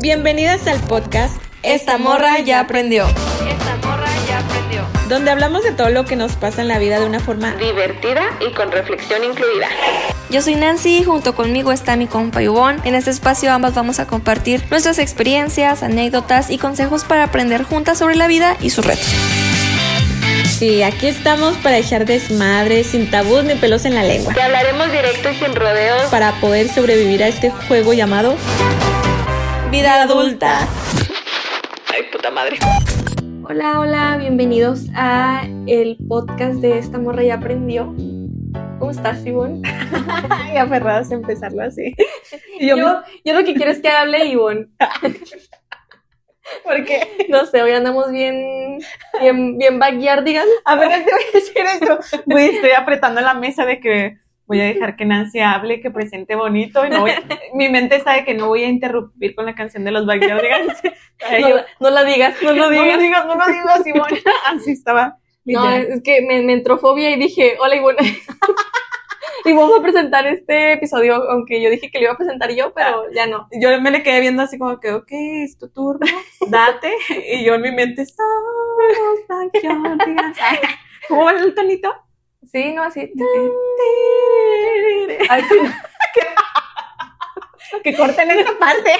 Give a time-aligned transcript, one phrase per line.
[0.00, 3.06] Bienvenidas al podcast Esta morra ya aprendió.
[3.06, 4.86] Esta morra ya aprendió.
[5.08, 8.22] donde hablamos de todo lo que nos pasa en la vida de una forma Divertida
[8.46, 9.68] y con reflexión incluida.
[10.30, 12.80] Yo soy Nancy, junto conmigo está mi compa Ivonne.
[12.84, 17.98] En este espacio ambas vamos a compartir nuestras experiencias, anécdotas y consejos para aprender juntas
[17.98, 19.06] sobre la vida y sus retos.
[20.58, 24.90] Sí, aquí estamos para echar desmadre, sin tabús ni pelos en la lengua, Te hablaremos
[24.92, 26.02] directo y sin rodeos.
[26.10, 28.36] para poder sobrevivir a este juego llamado
[29.70, 30.68] Vida adulta.
[31.92, 32.58] Ay, puta madre.
[33.48, 37.94] Hola, hola, bienvenidos a el podcast de Esta morra ya aprendió.
[38.78, 39.62] ¿Cómo estás, Ivonne?
[40.30, 41.94] Ay, aferradas a empezarlo así.
[42.60, 42.76] Yo,
[43.24, 44.68] yo, lo que quiero es que hable Ivonne.
[46.64, 48.78] porque No sé, hoy andamos bien,
[49.20, 50.48] bien, bien backyardigans.
[50.64, 52.22] a ver, te voy a decir esto.
[52.26, 56.34] Güey, estoy apretando la mesa de que voy a dejar que Nancy hable, que presente
[56.34, 57.22] bonito y no voy a-
[57.54, 60.80] mi mente de que no voy a interrumpir con la canción de los Backyardigans.
[61.26, 61.48] Ay, No,
[61.80, 62.86] no la digas, no lo no digas.
[62.96, 64.08] lo digas, no lo digas, Simón.
[64.46, 65.18] Así estaba.
[65.46, 67.98] No, es que me, me entró fobia y dije, hola Ivonne.
[69.44, 72.72] y vamos a presentar este episodio, aunque yo dije que lo iba a presentar yo,
[72.72, 73.48] pero ya no.
[73.60, 76.06] yo me le quedé viendo así como que, ok, es tu turno,
[76.48, 76.92] date.
[77.30, 80.38] Y yo en mi mente, somos Backyardigans.
[81.08, 81.94] ¿Cómo va el tonito?
[82.50, 83.12] Sí, no, así.
[87.82, 88.92] Que corten esta parte.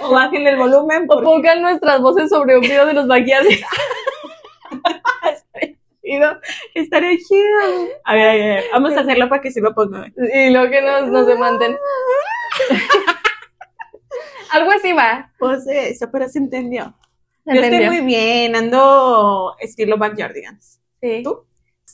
[0.00, 3.06] O bajen el volumen o pongan nuestras voces sobre un video de los
[6.02, 6.40] chido.
[6.74, 7.88] Estaría chido.
[8.04, 10.06] A ver, a ver, a ver, vamos a hacerlo para que sí lo ponga.
[10.34, 11.76] y luego que nos, nos demanden.
[14.50, 15.32] Algo así va.
[15.38, 16.94] Pues eso, pero se entendió.
[17.46, 17.80] Yo ¿Entendió?
[17.80, 20.80] estoy muy bien, ando estilo Backyardigans.
[21.00, 21.22] Sí.
[21.22, 21.44] ¿Tú?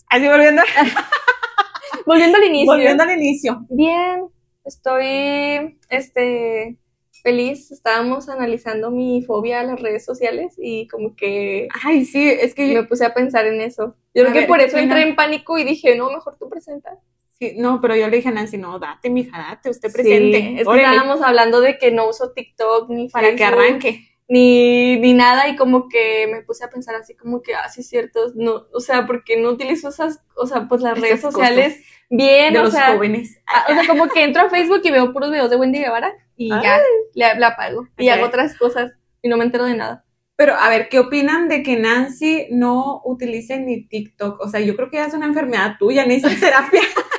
[0.08, 0.62] Así volviendo,
[2.06, 2.72] Volviendo al inicio.
[2.72, 3.66] volviendo al inicio.
[3.68, 4.28] Bien,
[4.64, 6.76] estoy este
[7.22, 7.70] feliz.
[7.70, 12.74] Estábamos analizando mi fobia a las redes sociales y como que Ay, sí, es que
[12.74, 13.94] me puse a pensar en eso.
[14.14, 16.48] Yo creo que ver, por eso ¿qué entré en pánico y dije, no, mejor tú
[16.48, 16.98] presentas.
[17.38, 20.40] Sí, no, pero yo le dije a Nancy, no, date, mija, date, usted presente.
[20.40, 24.09] Sí, es que estábamos hablando de que no uso TikTok ni para que Facebook, arranque.
[24.32, 27.80] Ni, ni nada y como que me puse a pensar así como que, ah, sí
[27.80, 31.82] es cierto, no, o sea, porque no utilizo esas, o sea, pues las redes sociales
[32.08, 33.40] bien, De o los sea, jóvenes.
[33.46, 36.12] ah, o sea, como que entro a Facebook y veo puros videos de Wendy Guevara
[36.36, 36.78] y ya,
[37.14, 40.04] le, le apago y hago otras cosas y no me entero de nada.
[40.36, 44.40] Pero, a ver, ¿qué opinan de que Nancy no utilice ni TikTok?
[44.40, 46.80] O sea, yo creo que ya es una enfermedad tuya, necesitas terapia.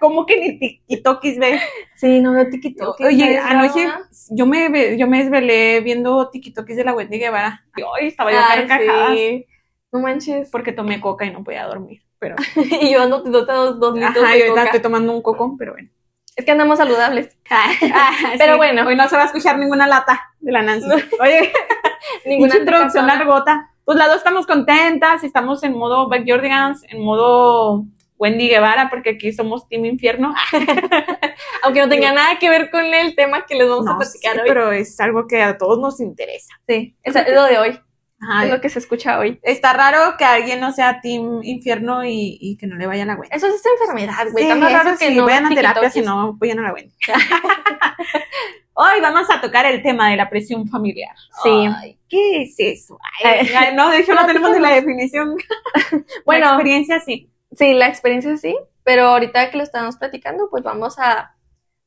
[0.00, 1.62] ¿Cómo que ni TikTokis ves?
[1.94, 3.00] Sí, no veo TikTok.
[3.00, 3.88] Oye, anoche
[4.30, 7.64] yo me, ve- yo me desvelé viendo TikTokis de la Wendy Guevara.
[7.76, 9.46] Y hoy estaba yo Ay, carcajadas sí.
[9.92, 10.50] No manches.
[10.50, 12.02] porque tomé coca y no podía dormir.
[12.18, 12.36] Pero,
[12.80, 13.46] y yo ando dos,
[13.80, 14.64] dos, litros ajá, de yo coca.
[14.64, 15.88] estoy tomando un cocón, pero bueno.
[16.34, 17.36] Es que andamos saludables.
[18.38, 18.56] Pero Sí.
[18.58, 20.86] bueno, hoy no se va a escuchar ninguna lata de la Nancy.
[21.20, 21.50] Oye,
[22.26, 23.70] Ninguna introducción largota.
[23.84, 27.84] Pues las dos estamos contentas, estamos en modo Backyardigans, en modo
[28.18, 30.34] Wendy Guevara, porque aquí somos Team Infierno.
[31.62, 34.40] Aunque no tenga nada que ver con el tema que les vamos a platicar sí,
[34.40, 34.48] hoy.
[34.48, 36.54] pero es algo que a todos nos interesa.
[36.66, 37.80] Sí, es, es lo de hoy.
[38.18, 39.38] Ajá, Es lo que se escucha hoy.
[39.42, 43.06] Está raro que alguien no sea Team Infierno y, y que no le vaya a
[43.06, 43.36] la Wendy.
[43.36, 44.44] Eso es enfermedad, güey.
[44.44, 45.24] Sí, Está más raro que no.
[45.26, 46.94] vayan a terapia si no vayan a la Wendy.
[48.78, 51.14] Hoy vamos a tocar el tema de la presión familiar.
[51.42, 51.50] Sí.
[51.50, 52.98] Ay, ¿Qué es eso?
[53.24, 55.34] Ay, ay, no, de hecho no tenemos la definición.
[56.24, 56.46] Bueno.
[56.46, 57.30] la experiencia sí.
[57.56, 61.34] Sí, la experiencia sí, pero ahorita que lo estamos platicando, pues vamos a,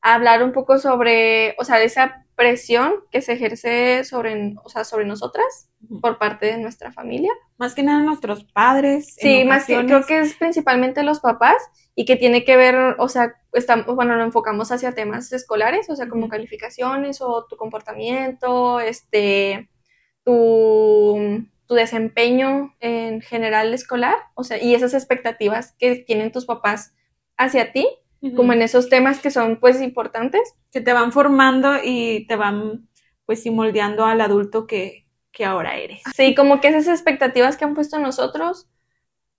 [0.02, 4.84] a hablar un poco sobre, o sea, esa presión que se ejerce sobre, o sea,
[4.84, 5.68] sobre nosotras
[6.00, 7.30] por parte de nuestra familia.
[7.58, 9.14] Más que nada nuestros padres.
[9.18, 11.62] Sí, más que creo que es principalmente los papás
[11.94, 15.96] y que tiene que ver, o sea, estamos, bueno, lo enfocamos hacia temas escolares, o
[15.96, 19.68] sea, como calificaciones o tu comportamiento, este,
[20.24, 26.94] tu, tu desempeño en general escolar, o sea, y esas expectativas que tienen tus papás
[27.36, 27.86] hacia ti,
[28.34, 30.56] como en esos temas que son, pues, importantes.
[30.72, 32.88] que te van formando y te van,
[33.24, 36.02] pues, moldeando al adulto que, que ahora eres.
[36.16, 38.68] Sí, como que esas expectativas que han puesto en nosotros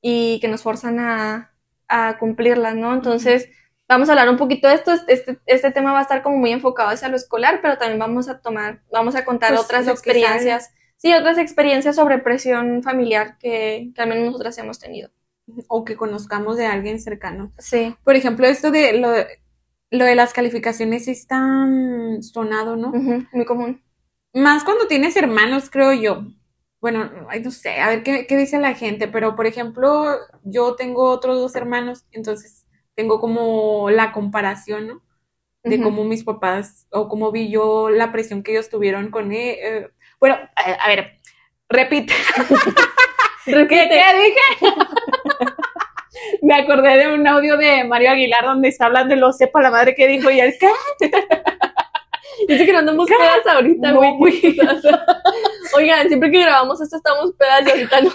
[0.01, 1.51] y que nos forzan a,
[1.89, 2.93] a cumplirlas, ¿no?
[2.93, 3.49] Entonces,
[3.89, 4.93] vamos a hablar un poquito de esto.
[5.09, 8.29] Este, este tema va a estar como muy enfocado hacia lo escolar, pero también vamos
[8.29, 10.71] a tomar, vamos a contar Pues, otras experiencias.
[11.01, 15.09] Sí, otras experiencias sobre presión familiar que, que al menos nosotras hemos tenido.
[15.67, 17.51] O que conozcamos de alguien cercano.
[17.57, 17.95] Sí.
[18.03, 19.09] Por ejemplo, esto de lo,
[19.89, 22.89] lo de las calificaciones es tan sonado, ¿no?
[22.89, 23.81] Ujú, muy común.
[24.33, 26.21] Más cuando tienes hermanos, creo yo.
[26.79, 30.05] Bueno, ay, no sé, a ver qué, qué dice la gente, pero por ejemplo,
[30.43, 35.01] yo tengo otros dos hermanos, entonces tengo como la comparación, ¿no?
[35.63, 39.57] de cómo mis papás o cómo vi yo la presión que ellos tuvieron con él.
[39.61, 39.89] eh,
[40.21, 41.19] bueno, a, a ver,
[41.67, 42.13] repite.
[43.45, 43.89] ¿Qué, Repite.
[43.89, 44.75] qué dije?
[46.43, 49.71] Me acordé de un audio de Mario Aguilar donde está hablando y lo sepa la
[49.71, 50.69] madre que dijo y él, ¿qué?
[52.47, 54.17] Dice que no andamos pedas ahorita, No, güey.
[54.17, 54.57] güey.
[55.75, 58.11] Oigan, siempre que grabamos esto estamos pedas y ahorita no.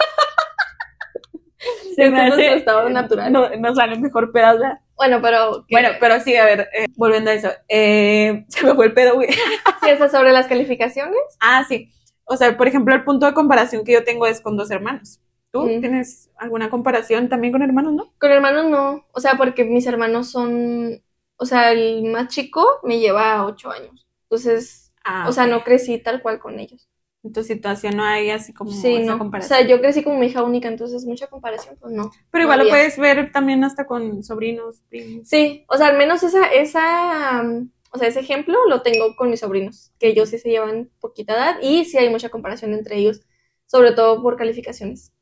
[1.94, 3.32] Se me es estado natural.
[3.32, 4.78] No, nos sale mejor pedas, ¿verdad?
[4.96, 5.74] Bueno, pero ¿qué?
[5.74, 9.14] Bueno, pero sí, a ver, eh, volviendo a eso, eh, se me fue el pedo,
[9.14, 9.28] güey.
[9.32, 11.16] ¿sí sobre las calificaciones?
[11.40, 11.90] Ah, sí.
[12.26, 15.20] O sea, por ejemplo, el punto de comparación que yo tengo es con dos hermanos.
[15.52, 15.80] ¿Tú Mm.
[15.80, 18.12] tienes alguna comparación también con hermanos, no?
[18.18, 21.02] Con hermanos no, o sea, porque mis hermanos son,
[21.36, 25.98] o sea, el más chico me lleva ocho años, entonces, Ah, o sea, no crecí
[25.98, 26.88] tal cual con ellos.
[27.22, 29.58] En tu situación no hay así como Sí, esa no, o comparación.
[29.58, 32.10] sea, yo crecí como mi hija única, entonces mucha comparación, pues no.
[32.30, 35.28] Pero igual lo puedes ver también hasta con sobrinos, primos.
[35.28, 39.30] Sí, o sea, al menos esa, esa, um, o sea, ese ejemplo lo tengo con
[39.30, 42.98] mis sobrinos, que ellos sí se llevan poquita edad y sí hay mucha comparación entre
[42.98, 43.22] ellos,
[43.66, 45.12] sobre todo por calificaciones.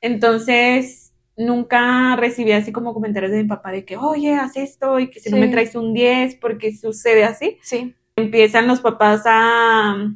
[0.00, 5.10] Entonces, nunca recibí así como comentarios de mi papá de que, oye, haz esto y
[5.10, 7.58] que si no me traes un 10, porque sucede así.
[7.62, 10.14] Sí, Empiezan los papás a,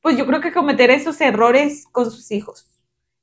[0.00, 2.66] pues yo creo que cometer esos errores con sus hijos.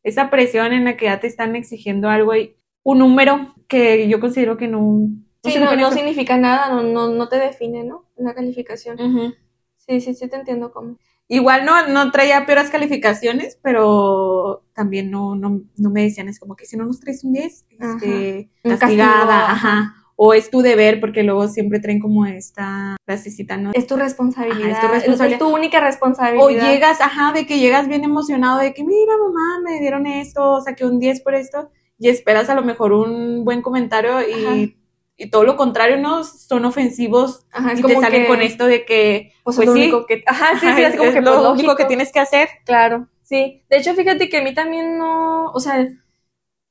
[0.04, 4.19] Esa presión en la que ya te están exigiendo algo y un número que yo
[4.19, 5.10] considero que no.
[5.47, 8.05] No sí, no, no significa nada, no, no, no te define, ¿no?
[8.15, 8.99] Una calificación.
[8.99, 9.33] Ujú.
[9.77, 10.97] Sí, sí, sí te entiendo cómo.
[11.29, 16.55] Igual no, no traía peores calificaciones, pero también no, no, no me decían, es como
[16.55, 19.94] que si no nos traes un 10, este, castigada, ajá.
[20.15, 23.71] O es tu deber, porque luego siempre traen como esta frasecita, ¿no?
[23.73, 24.69] Es tu responsabilidad.
[24.69, 25.41] Ajá, es tu responsabilidad.
[25.41, 26.71] Es tu única O responsabilidad.
[26.71, 30.85] llegas, ajá, de que llegas bien emocionado de que, mira, mamá, me dieron esto, saqué
[30.85, 31.69] un 10 por esto,
[32.00, 34.77] y esperas a lo mejor un buen comentario y,
[35.17, 36.23] y todo lo contrario, ¿no?
[36.23, 39.73] Son ofensivos Ajá, y te salen que, con esto de que, Pues, pues, es lo
[39.73, 40.23] sí, único que.
[40.27, 41.75] Ajá, sí, ajá, sí, es, como que lo pues, único lógico.
[41.75, 42.49] que tienes que hacer.
[42.65, 43.63] Claro, sí.
[43.69, 45.87] De hecho, fíjate que a mí también no, o sea,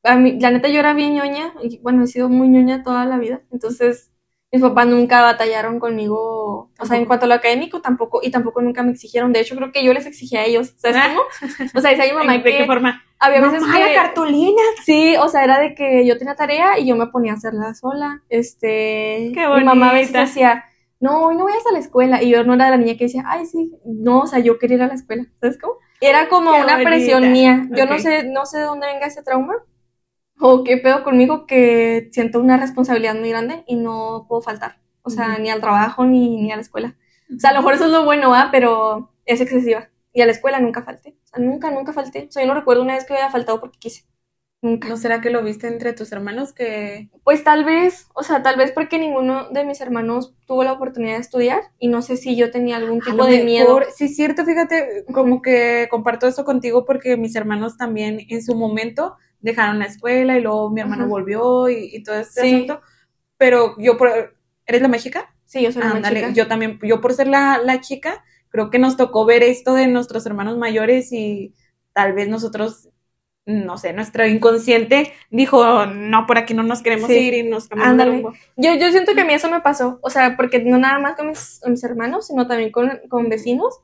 [0.04, 3.04] a mí, la neta yo era bien ñoña, y bueno, he sido muy ñoña toda
[3.04, 4.12] la vida, entonces
[4.52, 8.62] mis papás nunca batallaron conmigo, o sea, en cuanto a lo académico tampoco, y tampoco
[8.62, 11.08] nunca me exigieron, de hecho creo que yo les exigía a ellos, ¿sabes Ah.
[11.08, 11.22] cómo?
[11.74, 13.02] O sea, decía mi mamá ¿De qué que forma?
[13.18, 14.62] había veces Mamá, la que, cartulina.
[14.84, 17.74] sí, o sea, era de que yo tenía tarea y yo me ponía a hacerla
[17.74, 20.64] sola, este, Qué mi mamá a veces decía,
[21.00, 23.04] no, hoy no vayas a la escuela, y yo no era de la niña que
[23.04, 25.74] decía, ay, sí, no, o sea, yo quería ir a la escuela, ¿sabes cómo?
[26.00, 27.66] Era como Qué una presión mía.
[27.70, 29.54] Yo no sé, no sé de dónde venga ese trauma
[30.40, 34.78] o qué pedo conmigo que siento una responsabilidad muy grande y no puedo faltar.
[35.02, 35.42] O sea, Ujú.
[35.42, 36.96] ni al trabajo ni, ni a la escuela.
[37.34, 38.48] O sea, a lo mejor eso es lo bueno, ¿ah?
[38.52, 39.88] Pero es excesiva.
[40.12, 41.16] Y a la escuela nunca falté.
[41.24, 42.26] O sea, nunca, nunca falté.
[42.28, 44.04] O sea, yo no recuerdo una vez que haya faltado porque quise.
[44.62, 44.88] Nunca.
[44.88, 48.56] ¿No será que lo viste entre tus hermanos que Pues tal vez, o sea, tal
[48.56, 52.36] vez porque ninguno de mis hermanos tuvo la oportunidad de estudiar y no sé si
[52.36, 53.66] yo tenía algún tipo de miedo.
[53.78, 58.42] mejor- Sí, es cierto, fíjate, como que comparto eso contigo porque mis hermanos también en
[58.42, 62.54] su momento dejaron la escuela y luego mi hermano volvió y, y todo este Sí.
[62.54, 62.80] asunto.
[63.38, 65.34] Pero yo, por, ¿eres la más chica?
[65.46, 66.30] Sí, yo soy la chica.
[66.32, 69.86] yo también, yo por ser la, la chica, creo que nos tocó ver esto de
[69.86, 71.54] nuestros hermanos mayores y
[71.92, 72.88] tal vez nosotros,
[73.46, 77.18] no sé, nuestro inconsciente dijo, no, por aquí no nos queremos Sí.
[77.18, 78.24] ir y nos Ándale.
[78.56, 81.16] Yo, yo siento que a mí eso me pasó, o sea, porque no nada más
[81.16, 83.80] con mis, con mis hermanos, sino también con, con vecinos.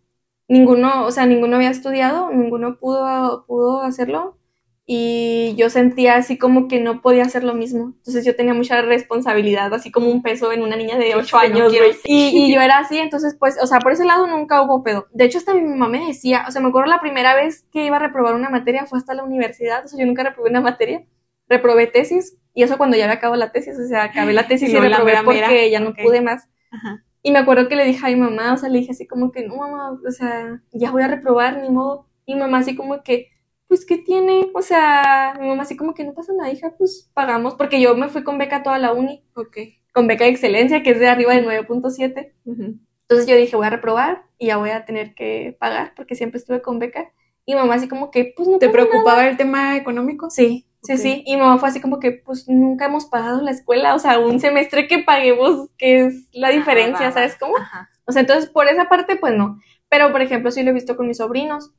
[0.48, 4.36] Ninguno, o sea, ninguno había estudiado, ninguno pudo, pudo hacerlo.
[4.84, 7.94] Y yo sentía así como que no podía hacer lo mismo.
[7.98, 11.48] Entonces yo tenía mucha responsabilidad, así como un peso en una niña de 8 que
[11.48, 11.92] no años, güey.
[12.04, 15.06] Y, y yo era así, entonces pues, o sea, por ese lado nunca hubo pedo.
[15.12, 17.84] De hecho, hasta mi mamá me decía, o sea, me acuerdo la primera vez que
[17.86, 20.60] iba a reprobar una materia fue hasta la universidad, o sea, yo nunca reprobé una
[20.60, 21.04] materia.
[21.48, 24.68] Reprobé tesis, y eso cuando ya había acabado la tesis, o sea, acabé la tesis
[24.68, 25.46] Y y, reprobé mera, mera.
[25.46, 26.48] porque ya no pude más.
[26.70, 27.04] Ajá.
[27.22, 29.30] Y me acuerdo que le dije a mi mamá, o sea, le dije así como
[29.30, 32.08] que, no, mamá, o sea, ya voy a reprobar, ni modo.
[32.26, 33.28] Y mi mamá así como que,
[33.72, 34.50] pues, ¿qué tiene?
[34.52, 37.96] O sea, mi mamá así como que no pasa nada, hija, pues pagamos, porque yo
[37.96, 39.56] me fui con beca toda la uni, Ok.
[39.94, 42.34] con beca de excelencia, que es de arriba del 9.7.
[42.44, 42.74] Ujú.
[43.08, 46.36] Entonces yo dije, voy a reprobar y ya voy a tener que pagar, porque siempre
[46.36, 47.12] estuve con beca.
[47.46, 48.90] Y mamá así como que, pues, no ¿Te pasa nada.
[48.90, 50.28] preocupaba el tema económico?
[50.28, 50.98] Sí, sí, Ok.
[50.98, 51.22] sí.
[51.26, 54.38] Y mamá fue así como que, pues nunca hemos pagado la escuela, o sea, un
[54.38, 57.56] semestre que paguemos, que es la diferencia, ¿sabes cómo?
[57.56, 57.88] Ajá.
[58.04, 59.58] O sea, entonces por esa parte, pues no.
[59.88, 61.72] Pero, por ejemplo, sí lo he visto con mis sobrinos.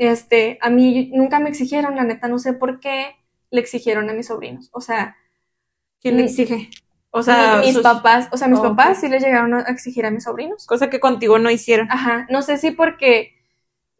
[0.00, 3.16] Este, a mí nunca me exigieron, la neta, no sé por qué
[3.50, 4.70] le exigieron a mis sobrinos.
[4.72, 5.16] O sea,
[6.00, 6.70] ¿Quién le exige?
[7.10, 10.06] O sea, mi- mis sus- papás, o sea, mis papás sí les llegaron a exigir
[10.06, 10.66] a mis sobrinos.
[10.66, 11.90] cosa que contigo no hicieron.
[11.90, 13.34] Ajá, no sé si porque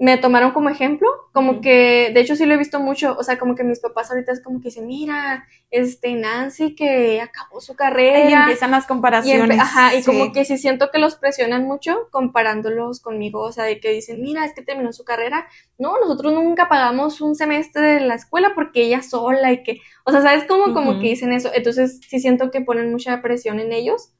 [0.02, 3.38] me tomaron como ejemplo, como que, de hecho sí lo he visto mucho, o sea,
[3.38, 7.72] como que mis papás ahorita es como que dicen, mira, este Nancy que acabó su
[7.72, 8.40] Y carrera.
[8.40, 9.58] empiezan las Y, comparaciones.
[9.58, 10.10] empe- ajá, y sí.
[10.10, 14.22] como que sí siento que los presionan mucho comparándolos conmigo, o sea, de que dicen,
[14.22, 15.46] mira, es que terminó su carrera.
[15.78, 20.12] No, nosotros nunca pagamos un semestre de la escuela porque ella sola y que, o
[20.12, 20.72] sea, ¿sabes cómo?
[20.72, 21.50] Como que dicen eso.
[21.54, 24.14] Entonces sí siento que ponen mucha presión en ellos.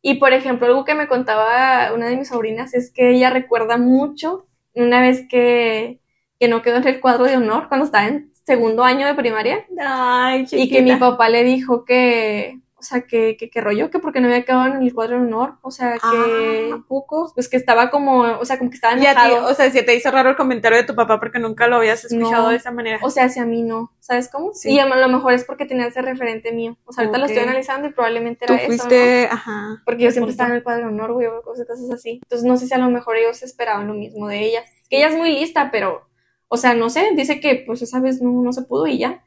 [0.00, 3.78] Y por ejemplo, algo que me contaba una de mis sobrinas es que ella recuerda
[3.78, 6.00] mucho una vez que,
[6.38, 9.64] que no quedó en el cuadro de honor cuando estaba en segundo año de primaria.
[9.80, 14.00] Ay, y que mi papá le dijo que, o sea, que, que, que rollo, que
[14.00, 17.30] porque no había quedado en el cuadro de honor, o sea, que, Ah, ¿a poco?
[17.32, 19.52] pues que estaba como, o sea, como que estaba Y a ti, enojado.
[19.52, 22.04] o sea, si te hizo raro el comentario de tu papá porque nunca lo habías
[22.04, 22.48] escuchado No.
[22.48, 22.98] de esa manera.
[23.02, 24.50] O sea, hacia mí no, ¿sabes cómo?
[24.52, 24.72] Sí.
[24.72, 26.76] Y a lo mejor es porque tenía ese referente mío.
[26.84, 28.78] O sea, ahorita lo estoy analizando y probablemente Tú era eso, ¿no?
[28.78, 29.82] fuiste, ajá.
[29.84, 32.18] Porque yo siempre estaba en el cuadro de honor, güey, o cosas, cosas así.
[32.24, 34.62] Entonces no sé si a lo mejor ellos esperaban lo mismo de ella.
[34.90, 36.08] Que ella es muy lista, pero,
[36.48, 39.22] o sea, no sé, dice que pues esa vez no, no se pudo y ya.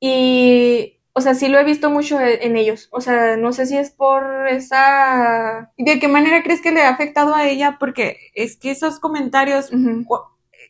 [0.00, 2.88] Y, o sea, sí lo he visto mucho e- en ellos.
[2.90, 5.70] O sea, no sé si es por esa...
[5.76, 7.76] ¿Y de qué manera crees que le ha afectado a ella?
[7.78, 9.70] Porque es que esos comentarios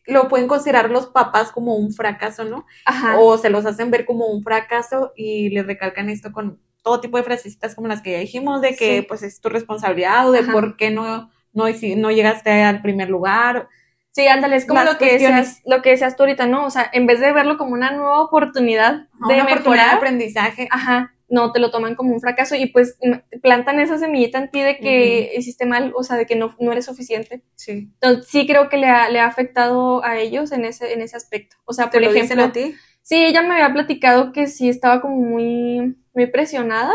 [0.05, 2.65] lo pueden considerar los papás como un fracaso, ¿no?
[2.85, 3.19] Ajá.
[3.19, 7.15] O se los hacen ver como un fracaso y le recalcan esto con todo tipo
[7.17, 9.01] de frasecitas como las que ya dijimos, de que Sí.
[9.07, 10.51] pues es tu responsabilidad o de Ajá.
[10.51, 11.65] por qué no, no,
[11.97, 13.69] no llegaste al primer lugar.
[14.13, 16.65] Sí, ándale, es como Las lo que, decías, lo que decías tú ahorita, ¿no?
[16.65, 19.95] O sea, en vez de verlo como una nueva oportunidad de una oportunidad de mejorar,
[19.95, 20.67] aprendizaje.
[20.69, 22.99] Ajá, no, te lo toman como un fracaso y pues
[23.41, 26.71] plantan esa semillita en ti de que hiciste mal, o sea, de que no, no
[26.71, 27.41] eres suficiente.
[27.55, 27.89] Sí.
[27.99, 31.17] Entonces, sí creo que le ha, le ha afectado a ellos en ese, en ese
[31.17, 31.55] aspecto.
[31.65, 32.75] O sea, ¿Te por lo dicen ejemplo, a ti?
[33.01, 36.93] sí, ella me había platicado que sí estaba como muy, muy presionada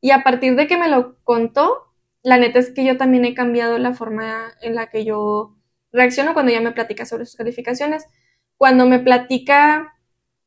[0.00, 3.34] y a partir de que me lo contó, la neta es que yo también he
[3.34, 5.57] cambiado la forma en la que yo
[5.92, 8.04] reacciono cuando ella me platica sobre sus calificaciones.
[8.56, 9.94] Cuando me platica,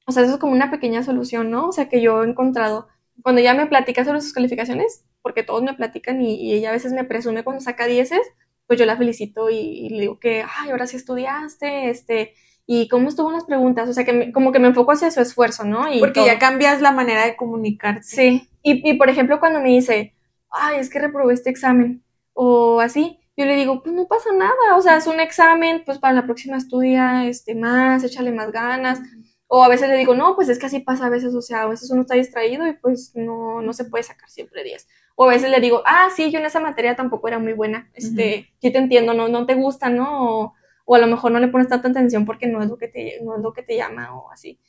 [0.08, 1.68] o sea, eso es como una pequeña solución, ¿no?
[1.70, 2.88] O sea, que yo he encontrado.
[3.24, 6.74] Cuando ella me platica sobre sus calificaciones, porque todos me platican y, y ella a
[6.74, 8.22] veces me presume cuando saca dieces,
[8.68, 12.34] pues yo la felicito y, y le digo que, ay, ahora sí estudiaste, este,
[12.66, 15.12] y cómo estuvo en las preguntas, o sea, que me- como que me enfoco hacia
[15.12, 15.92] su esfuerzo, ¿no?
[15.94, 16.26] Y Porque todo.
[16.28, 18.04] ya cambias la manera de comunicarte.
[18.04, 20.16] Sí, y, y por ejemplo cuando me dice,
[20.50, 24.76] ay, es que reprobé este examen, o así, yo le digo, pues no pasa nada,
[24.76, 29.00] o sea, es un examen, pues para la próxima estudia este, más, échale más ganas,
[29.48, 31.64] o a veces le digo, no, pues es que así pasa a veces, o sea,
[31.64, 34.88] a veces uno está distraído y pues no, no se puede sacar siempre 10.
[35.16, 37.90] O a veces le digo, ah, sí, yo en esa materia tampoco era muy buena,
[37.94, 40.30] este, yo te entiendo, no, no te gusta, ¿no?
[40.30, 40.54] O,
[40.86, 43.20] o a lo mejor no le pones tanta atención porque no es lo que te,
[43.24, 44.60] no es lo que te llama o así.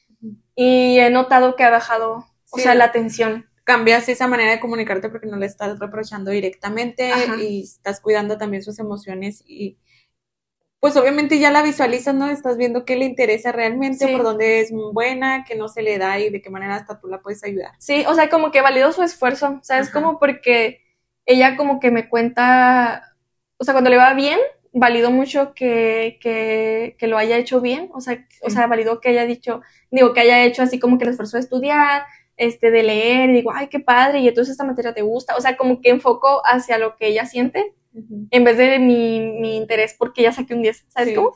[0.55, 3.47] Y he notado que ha bajado, o sea, la atención.
[3.65, 7.37] Cambias esa manera de comunicarte porque no le estás reprochando directamente Ajá.
[7.37, 9.79] y estás cuidando también sus emociones y
[10.81, 12.29] pues obviamente ya la visualizas, ¿no?
[12.29, 14.13] Estás viendo qué le interesa realmente, Sí.
[14.13, 17.07] por dónde es buena, qué no se le da y de qué manera hasta tú
[17.07, 17.71] la puedes ayudar.
[17.79, 19.91] Sí, o sea, como que validó su esfuerzo, ¿sabes?
[19.91, 20.01] Ajá.
[20.01, 20.81] Como porque
[21.25, 23.15] ella como que me cuenta,
[23.59, 24.41] o sea, cuando le va bien,
[24.73, 29.11] validó mucho que, que, que lo haya hecho bien, o sea, o sea, validó que
[29.11, 29.61] haya dicho,
[29.93, 33.35] digo, que haya hecho así como que el esfuerzo de estudiar, este, de leer, y
[33.35, 36.43] digo, ay, qué padre, y entonces esta materia te gusta, o sea, como que enfoco
[36.45, 37.75] hacia lo que ella siente,
[38.31, 41.15] en vez de mi, mi interés porque ya saqué un 10, ¿sabes Sí.
[41.15, 41.35] cómo?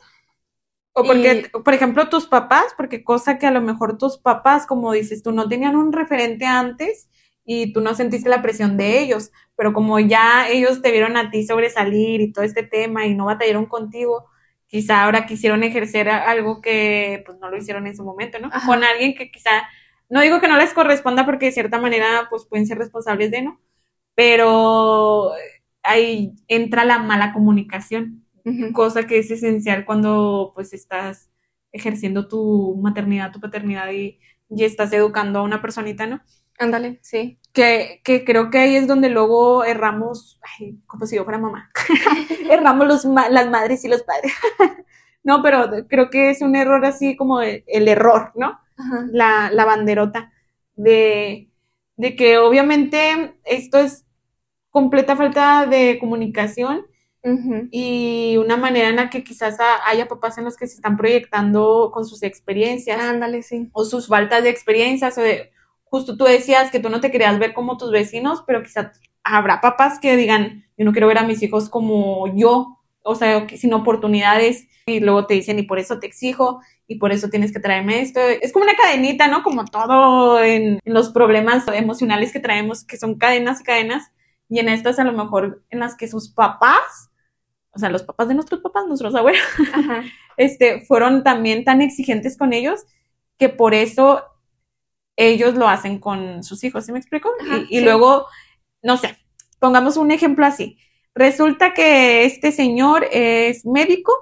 [0.98, 4.92] O porque, por ejemplo, tus papás, porque cosa que a lo mejor tus papás, como
[4.92, 7.10] dices tú, no tenían un referente antes
[7.44, 11.30] y tú no sentiste la presión de ellos, pero como ya ellos te vieron a
[11.30, 14.24] ti sobresalir y todo este tema y no batallaron contigo,
[14.66, 18.48] quizá ahora quisieron ejercer algo que pues no lo hicieron en su momento, ¿no?
[18.50, 18.66] Ajá.
[18.66, 19.68] Con alguien que quizá,
[20.08, 23.42] no digo que no les corresponda porque de cierta manera pues pueden ser responsables de,
[23.42, 23.60] ¿no?
[24.14, 25.32] Pero
[25.82, 28.24] ahí entra la mala comunicación
[28.72, 31.30] cosa que es esencial cuando pues estás
[31.72, 34.20] ejerciendo tu maternidad, tu paternidad y,
[34.50, 36.22] y estás educando a una personita, ¿no?
[36.58, 37.38] Ándale, sí.
[37.52, 41.70] Que, que creo que ahí es donde luego erramos, ay, como si yo fuera mamá,
[42.50, 44.32] erramos los, ma- las madres y los padres.
[45.24, 48.60] no, pero creo que es un error así como el, el error, ¿no?
[48.76, 49.06] Ajá.
[49.10, 50.32] La, la banderota
[50.74, 51.50] de,
[51.96, 54.04] de que obviamente esto es
[54.70, 56.86] completa falta de comunicación
[57.72, 60.96] y una manera en la que quizás ha- haya papás en los que se están
[60.96, 63.68] proyectando con sus experiencias Ándale, sí.
[63.72, 65.50] o sus faltas de experiencias o de,
[65.84, 69.60] justo tú decías que tú no te querías ver como tus vecinos, pero quizás habrá
[69.60, 72.75] papás que digan, yo no quiero ver a mis hijos como yo,
[73.06, 77.12] o sea, sin oportunidades y luego te dicen y por eso te exijo y por
[77.12, 78.20] eso tienes que traerme esto.
[78.20, 79.42] Es como una cadenita, ¿no?
[79.42, 84.12] Como todo en, en los problemas emocionales que traemos, que son cadenas y cadenas,
[84.48, 87.10] y en estas a lo mejor en las que sus papás
[87.76, 90.02] o sea, los papás de nuestros papás, nuestros abuelos, Ajá.
[90.38, 92.86] este, fueron también tan exigentes con ellos
[93.38, 94.22] que por eso
[95.16, 97.30] ellos lo hacen con sus hijos, ¿sí me explico?
[97.38, 97.84] Ajá, y y sí.
[97.84, 98.26] luego,
[98.82, 99.18] no sé,
[99.58, 100.78] pongamos un ejemplo así.
[101.16, 104.12] Resulta que este señor es médico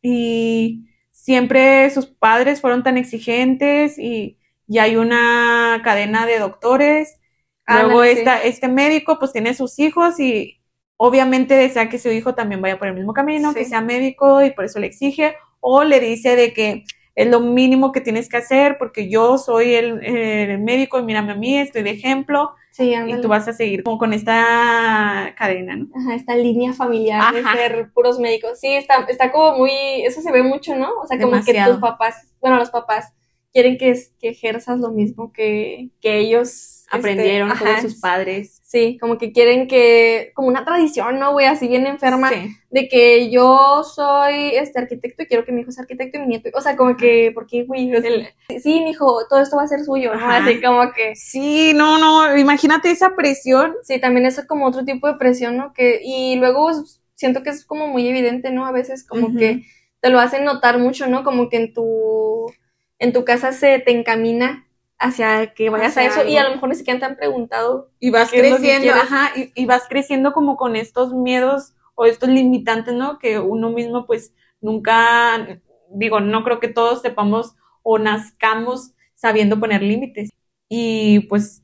[0.00, 4.38] y siempre sus padres fueron tan exigentes y,
[4.68, 7.18] y hay una cadena de doctores.
[7.66, 8.18] Luego Ándale, sí.
[8.20, 10.60] esta- este médico pues tiene sus hijos y
[10.96, 13.58] obviamente desea que su hijo también vaya por el mismo camino, Sí.
[13.58, 16.84] que sea médico y por eso le exige o le dice de que
[17.16, 21.32] es lo mínimo que tienes que hacer porque yo soy el, el médico y mírame
[21.32, 23.22] a mí, estoy de ejemplo Sí, y ándale.
[23.22, 25.86] tú vas a seguir como con esta cadena, ¿no?
[25.94, 27.54] Ajá, esta línea familiar de Ajá.
[27.56, 28.60] ser puros médicos.
[28.60, 29.70] Sí, está, está como muy,
[30.04, 30.90] eso se ve mucho, ¿no?
[31.02, 33.14] O sea, como que tus papás, bueno, los papás
[33.50, 38.60] quieren que, que ejerzas lo mismo que, que ellos este, Aprendieron ajá, todos sus padres.
[38.62, 41.46] Sí, como que quieren que, como una tradición, ¿no, güey?
[41.46, 42.48] Así bien enferma, Sí.
[42.70, 46.26] de que yo soy este arquitecto y quiero que mi hijo sea arquitecto y mi
[46.28, 46.50] nieto.
[46.54, 47.94] O sea, como que, ¿por qué, güey?
[47.94, 48.28] O sea, El-
[48.62, 50.18] sí, mi hijo, todo esto va a ser suyo, ¿no?
[50.20, 50.44] Ajá.
[50.44, 51.14] Así como que.
[51.16, 53.74] Sí, no, no, imagínate esa presión.
[53.82, 55.72] Sí, también eso es como otro tipo de presión, ¿no?
[55.72, 56.70] Que, y luego
[57.14, 58.66] siento que es como muy evidente, ¿no?
[58.66, 59.62] A veces como que
[60.00, 61.24] te lo hacen notar mucho, ¿no?
[61.24, 62.52] Como que en tu,
[62.98, 64.65] en tu casa se te encamina
[64.98, 67.90] hacia que vayas Hacia a eso y a lo mejor ni siquiera te han preguntado.
[68.00, 71.12] Y vas ¿Qué es lo que creciendo, ajá, y, y vas creciendo como con estos
[71.12, 73.18] miedos o estos limitantes, ¿no?
[73.18, 75.60] Que uno mismo pues nunca,
[75.90, 80.30] digo, no creo que todos sepamos o nazcamos sabiendo poner límites.
[80.68, 81.62] Y pues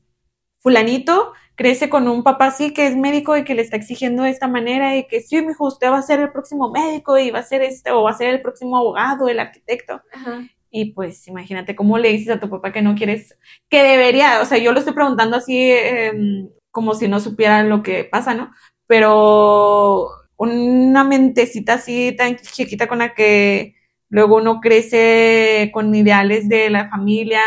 [0.59, 4.31] fulanito crece con un papá así que es médico y que le está exigiendo de
[4.31, 7.39] esta manera y que sí, mijo, usted va a ser el próximo médico y va
[7.39, 10.01] a ser este o va a ser el próximo abogado, el arquitecto.
[10.11, 10.41] Ajá.
[10.75, 13.37] Y pues imagínate cómo le dices a tu papá que no quieres,
[13.69, 17.83] que debería, o sea, yo lo estoy preguntando así em, como si no supiera lo
[17.83, 18.51] que pasa, ¿no?
[18.87, 23.75] Pero una mentecita así tan chiquita con la que
[24.09, 27.41] luego uno crece con ideales de la familia,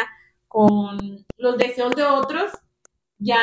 [0.47, 2.52] con los deseos de otros,
[3.18, 3.40] ya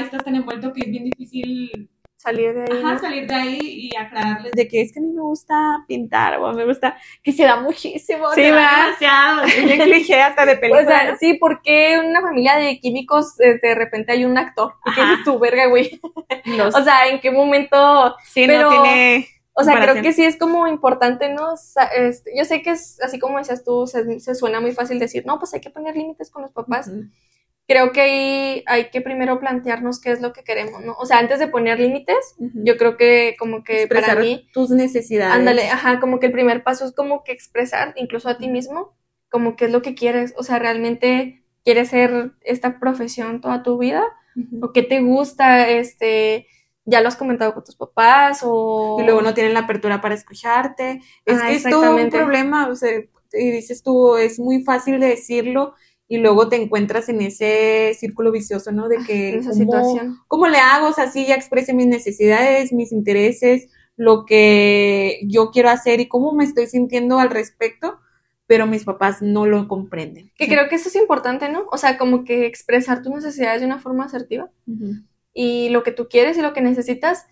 [0.00, 2.78] estás tan envuelto que es bien difícil Salir de ahí.
[2.82, 2.98] Ajá, ¿no?
[2.98, 5.54] salir de ahí y aclararles de que es que a mí me gusta
[5.86, 8.86] pintar o me gusta que se da muchísimo, Sí, ¿verdad?
[8.86, 10.86] demasiado, es bien cliché hasta de O película.
[10.86, 11.18] sea, ¿no?
[11.18, 14.74] sí, porque en una familia de químicos este, de repente hay un actor?
[14.86, 16.00] ¿Y qué es tu verga, güey?
[16.46, 20.24] Los- O sea, ¿en qué momento sí, pero- no tiene O sea, creo que sí
[20.24, 21.54] es como importante, ¿no?
[21.96, 25.24] Este, yo sé que es así como decías tú, se, se suena muy fácil decir,
[25.26, 26.90] no, pues hay que poner límites con los papás.
[27.68, 30.94] Creo que ahí hay que primero plantearnos qué es lo que queremos, ¿no?
[30.98, 34.70] O sea, antes de poner límites, yo creo que como que expresar para mí, tus
[34.70, 35.34] necesidades.
[35.34, 38.96] ándale, ajá, como que el primer paso es como que expresar, incluso a ti mismo,
[39.30, 40.32] como qué es lo que quieres.
[40.36, 44.04] O sea, realmente quieres ser esta profesión toda tu vida
[44.60, 46.46] o qué te gusta, este,
[46.84, 48.98] ya lo has comentado con tus papás o...
[49.00, 51.00] Y luego no tienen la apertura para escucharte.
[51.24, 52.90] Es Ah, que es todo un problema, o sea,
[53.32, 55.74] y dices tú, es muy fácil de decirlo
[56.08, 58.88] y luego te encuentras en ese círculo vicioso, ¿no?
[58.88, 60.18] De que en esa ¿cómo- situación.
[60.28, 60.88] ¿Cómo le hago?
[60.88, 66.08] O sea, sí, ya expresé mis necesidades, mis intereses, lo que yo quiero hacer y
[66.08, 67.98] cómo me estoy sintiendo al respecto,
[68.46, 70.30] pero mis papás no lo comprenden.
[70.36, 71.64] Que creo que eso es importante, ¿no?
[71.72, 74.92] O sea, como que expresar tus necesidades de una forma asertiva Ujú.
[75.34, 77.26] y lo que tú quieres y lo que necesitas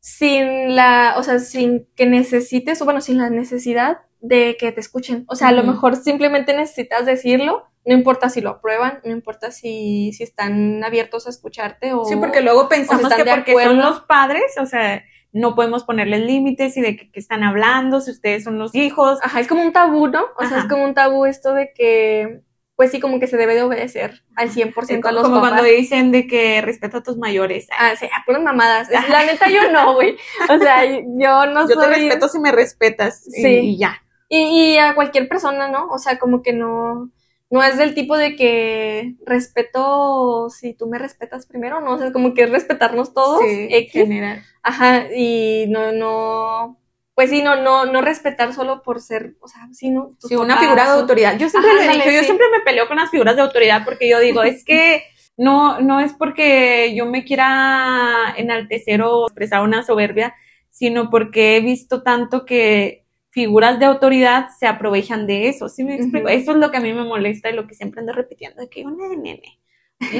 [0.00, 4.80] sin la, o sea, sin que necesites, o bueno, sin la necesidad de que te
[4.80, 5.24] escuchen.
[5.28, 9.50] O sea, a lo mejor simplemente necesitas decirlo, no importa si lo aprueban, no importa
[9.50, 12.04] si, si están abiertos a escucharte o...
[12.04, 13.74] Sí, porque luego pensamos que porque son acuerdo.
[13.90, 18.44] los padres, o sea, no podemos ponerles límites y de qué están hablando, si ustedes
[18.44, 19.18] son los hijos.
[19.22, 20.24] Ajá, es como un tabú, ¿no?
[20.38, 22.42] O sea, es como un tabú esto de que,
[22.76, 25.50] pues sí, como que se debe de obedecer al 100% a los como papás.
[25.50, 27.66] cuando dicen de que respeto a tus mayores.
[27.78, 28.90] Ah, sí, a puras mamadas.
[28.90, 30.16] Es- La neta yo no, güey.
[30.50, 31.86] O sea, yo no Yo te soy...
[31.94, 33.26] respeto si me respetas.
[33.26, 33.48] y- Sí.
[33.60, 34.02] y ya.
[34.28, 34.38] Y,
[34.74, 35.86] y a cualquier persona, ¿no?
[35.88, 37.10] O sea, como que no...
[37.52, 41.92] No es del tipo de que respeto si tú me respetas primero, ¿no?
[41.92, 43.92] O sea, como que es respetarnos todos, Sí, X.
[43.92, 44.42] general.
[44.62, 46.78] Ajá, y no, no...
[47.14, 50.16] Pues sí, no, no, no respetar solo por ser, o sea, sí, ¿no?
[50.18, 51.36] Tus Sí, una figura de autoridad.
[51.38, 54.18] Yo siempre Ajá, le yo siempre me peleo con las figuras de autoridad porque yo
[54.18, 55.04] digo, es que
[55.36, 60.34] no, no es porque yo me quiera enaltecer o expresar una soberbia,
[60.70, 63.01] sino porque he visto tanto que
[63.32, 65.68] figuras de autoridad se aprovechan de eso.
[65.68, 66.26] ¿Sí me explico?
[66.28, 66.36] Ujú.
[66.36, 68.68] Eso es lo que a mí me molesta y lo que siempre ando repitiendo, de
[68.68, 69.58] que una nene.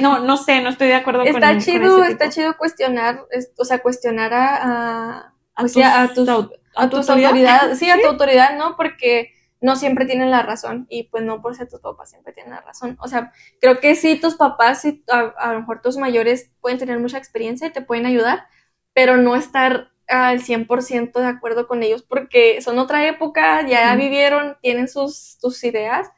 [0.01, 2.35] No, no sé, no estoy de acuerdo con Está con chido, ese está tipo.
[2.35, 7.09] chido cuestionar, es- o sea, cuestionar a, a, A pues a tus tus, a tus
[7.09, 8.75] autoridades, sí, a tu autoridad, ¿no?
[8.77, 12.51] Porque no siempre tienen la razón y pues no por ser tus papás siempre tienen
[12.53, 12.97] la razón.
[12.99, 16.79] O sea, creo que sí, tus papás y a, a lo mejor tus mayores pueden
[16.79, 18.47] tener mucha experiencia y te pueden ayudar,
[18.93, 24.01] pero no estar al 100% de acuerdo con ellos porque son otra época, ya Ujú.
[24.03, 26.09] vivieron, tienen sus, sus ideas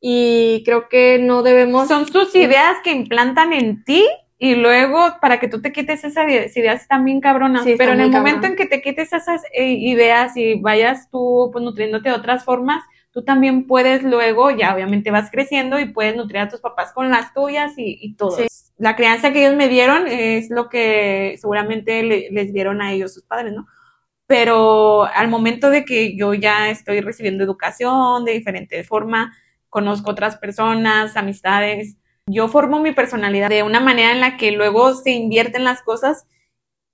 [0.00, 1.88] y creo que no debemos...
[1.88, 4.06] Son tus ideas que implantan en ti
[4.38, 7.64] y luego para que tú te quites esas ide- ideas están bien cabronas.
[7.64, 8.52] Sí, Pero en el muy momento cabrón.
[8.52, 12.82] en que te quites esas eh, ideas y vayas tú pues, nutriéndote de otras formas,
[13.16, 17.10] tú también puedes luego, ya obviamente vas creciendo y puedes nutrir a tus papás con
[17.10, 18.36] las tuyas y, y todo.
[18.36, 18.46] Sí.
[18.76, 23.14] La crianza que ellos me dieron es lo que seguramente le- les dieron a ellos
[23.14, 23.66] sus padres, ¿no?
[24.26, 29.34] Pero al momento de que yo ya estoy recibiendo educación de diferente forma,
[29.70, 34.92] conozco otras personas, amistades, yo formo mi personalidad de una manera en la que luego
[34.94, 36.26] se invierten las cosas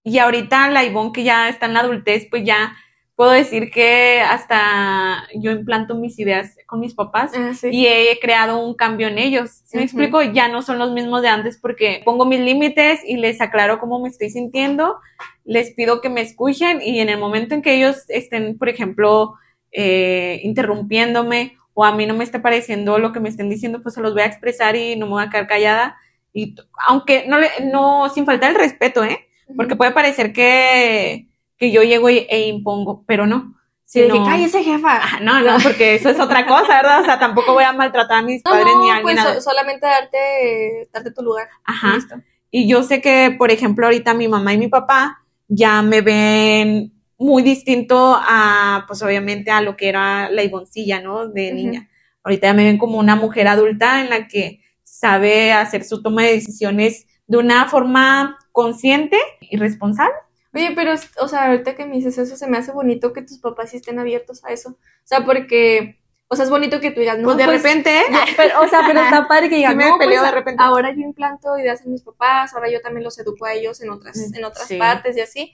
[0.04, 2.76] y ahorita la Ivonne que ya está en la adultez, pues ya
[3.14, 7.68] puedo decir que hasta yo implanto mis ideas con mis papás Ah, sí.
[7.70, 9.50] y he creado un cambio en ellos.
[9.64, 10.22] ¿Sí me explico?
[10.22, 14.00] Ya no son los mismos de antes porque pongo mis límites y les aclaro cómo
[14.00, 14.96] me estoy sintiendo,
[15.44, 19.34] les pido que me escuchen y en el momento en que ellos estén, por ejemplo,
[19.72, 23.94] eh, interrumpiéndome o a mí no me está pareciendo lo que me estén diciendo, pues
[23.94, 25.96] se los voy a expresar y no me voy a quedar callada.
[26.34, 26.54] Y
[26.86, 29.26] aunque no le, no, sin faltar el respeto, ¿eh?
[29.56, 31.28] Porque puede parecer que,
[31.62, 33.54] que yo llego y- e impongo, pero no.
[33.92, 34.98] Que Sino- cállese, jefa.
[35.00, 37.02] Ah, no, no, porque eso es otra cosa, ¿verdad?
[37.02, 39.40] O sea, tampoco voy a maltratar a mis No, padres ni a no, pues so-
[39.42, 41.48] solamente darte, darte tu lugar.
[41.62, 41.94] Ajá.
[41.94, 42.16] Listo.
[42.50, 46.92] Y yo sé que, por ejemplo, ahorita mi mamá y mi papá ya me ven
[47.16, 51.28] muy distinto a, pues obviamente, a lo que era la Ivoncilla, ¿no?
[51.28, 51.88] De niña.
[52.24, 56.22] Ahorita ya me ven como una mujer adulta en la que sabe hacer su toma
[56.22, 60.14] de decisiones de una forma consciente y responsable.
[60.54, 63.38] Oye, pero, o sea, ahorita que me dices eso, se me hace bonito que tus
[63.38, 64.70] papás sí estén abiertos a eso.
[64.70, 67.98] O sea, porque, o sea, es bonito que tú digas, no, Pues de pues, repente,
[67.98, 68.02] ¿eh?
[68.10, 70.62] ya, pero, o sea, pero está padre que digan, Sí me no, pues, de repente.
[70.62, 73.90] ahora yo implanto ideas en mis papás, ahora yo también los educo a ellos en
[73.90, 74.76] otras, Mm, en otras sí.
[74.76, 75.52] partes y así.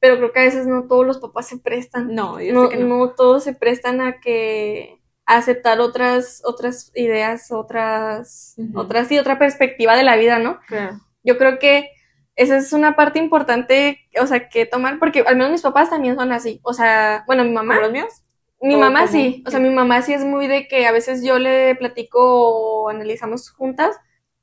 [0.00, 2.14] Pero creo que a veces no todos los papás se prestan.
[2.14, 2.96] no, yo No, sé que no.
[2.98, 8.78] no todos se prestan a que a aceptar otras, otras ideas, otras, Ujú.
[8.80, 10.58] otras y otra perspectiva de la vida, ¿no?
[10.68, 11.00] Claro.
[11.22, 11.90] Yo creo que
[12.38, 16.14] esa es una parte importante, o sea, que tomar, porque al menos mis papás también
[16.14, 16.60] son así.
[16.62, 18.22] O sea, bueno, mi mamá, ¿Como los míos?
[18.60, 21.38] mi mamá sí, o sea, mi mamá sí es muy de que a veces yo
[21.40, 23.96] le platico o analizamos juntas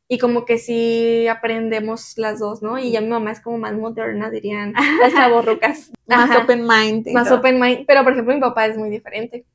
[0.09, 2.77] y como que sí aprendemos las dos, ¿no?
[2.77, 5.91] Y ya mi mamá es como más moderna, dirían las chavorrucas.
[6.05, 7.07] Más open mind.
[7.13, 7.39] más todo.
[7.39, 9.45] open mind, pero por ejemplo mi papá es muy diferente.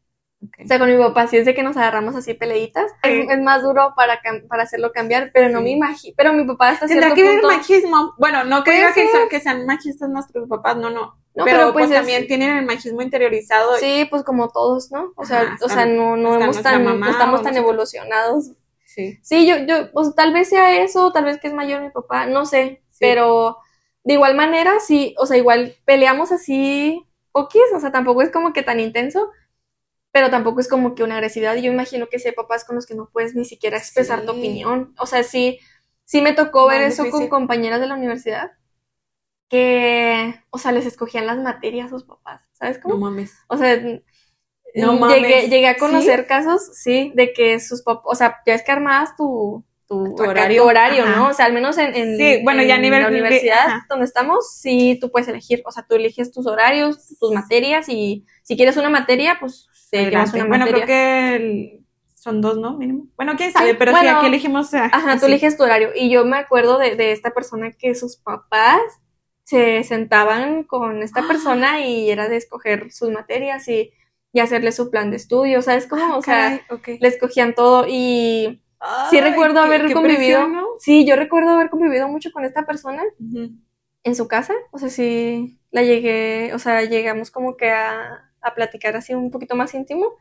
[0.42, 2.90] O sea, con mi papá sí es de que nos agarramos así peleitas.
[3.02, 6.14] Es, más duro para, para hacerlo cambiar, pero no me imagino.
[6.16, 7.48] Pero mi papá hasta Tendrá cierto que punto.
[7.56, 8.14] machismo.
[8.18, 11.18] Bueno, no que diga que, son- que sean machistas nuestros papás, no, no.
[11.34, 13.76] No, pero, pero, pues, pues es- también tienen el machismo interiorizado.
[13.76, 15.12] Sí, pues como todos, ¿no?
[15.14, 18.52] O sea, Ajá, o sea, no, no hemos tan, mamá no estamos tan evolucionados.
[18.86, 19.18] Sí.
[19.22, 22.26] Sí, yo, yo, pues tal vez sea eso, tal vez que es mayor mi papá,
[22.26, 22.98] no sé, Sí.
[23.00, 23.58] pero
[24.04, 28.52] de igual manera, sí, o sea, igual peleamos así, poquis, o sea, tampoco es como
[28.52, 29.30] que tan intenso,
[30.12, 32.76] pero tampoco es como que una agresividad, y yo imagino que sí hay papás con
[32.76, 35.58] los que no puedes ni siquiera expresar tu opinión, o sea, sí,
[36.04, 38.50] sí me tocó ver eso con compañeras de la universidad,
[39.48, 42.94] que, o sea, les escogían las materias a sus papás, ¿sabes cómo?
[42.94, 43.34] No mames.
[43.48, 43.76] O sea,
[44.74, 45.50] No llegué, mames.
[45.50, 45.80] llegué a ¿Sí?
[45.80, 50.14] conocer casos, sí, de que sus papás, o sea, ya es que armabas tu, tu,
[50.22, 50.64] horario.
[50.64, 51.16] horario, Ajá.
[51.16, 51.28] ¿no?
[51.30, 53.86] O sea, al menos en, en, Sí, bueno, ya a nivel la universidad ajá.
[53.88, 58.24] donde estamos, sí, tú puedes elegir, o sea, tú eliges tus horarios, tus materias y
[58.44, 60.84] si quieres una materia, pues Bueno, materia.
[60.84, 61.76] creo que el-
[62.14, 62.76] son dos, ¿no?
[62.76, 63.06] Mínimo.
[63.16, 64.74] Bueno, quién sabe, Sí, pero sí, aquí elegimos.
[64.74, 65.90] ah, Ajá, tú eliges tu horario.
[65.96, 68.80] Y yo me acuerdo de, de esta persona que sus papás
[69.44, 73.90] se sentaban con esta persona y era de escoger sus materias y,
[74.34, 76.16] y hacerle su plan de estudio, ¿sabes cómo?
[76.18, 76.60] O sea,
[77.00, 78.62] le escogían todo y
[79.10, 80.18] sí recuerdo qué- haber qué convivido.
[80.40, 80.66] presión, ¿no?
[80.78, 83.02] Sí, yo recuerdo haber convivido mucho con esta persona
[84.04, 84.54] en su casa.
[84.72, 89.30] O sea, sí la llegué, o sea, llegamos como que a, a platicar así un
[89.30, 90.16] poquito más íntimo.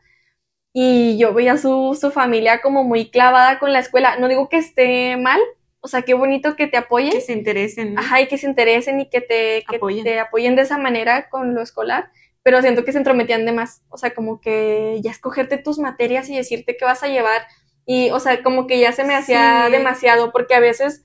[0.72, 4.16] Y yo veía su, su familia como muy clavada con la escuela.
[4.18, 5.40] No digo que esté mal,
[5.80, 7.10] o sea, qué bonito que te apoyen.
[7.12, 7.94] Que se interesen.
[7.94, 8.00] ¿no?
[8.00, 10.04] Ajá, y que se interesen y que te, que Apoyen.
[10.04, 12.10] te apoyen de esa manera con lo escolar,
[12.44, 16.28] pero siento que se entrometían de más, o sea, como que ya escogerte tus materias
[16.28, 17.42] y decirte qué vas a llevar,
[17.84, 19.72] y, o sea, como que ya se me hacía Sí.
[19.72, 21.04] demasiado, porque a veces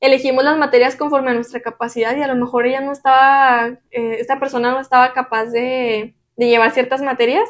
[0.00, 4.16] elegimos las materias conforme a nuestra capacidad y a lo mejor ella no estaba, eh,
[4.20, 7.48] esta persona no estaba capaz de, de llevar ciertas materias,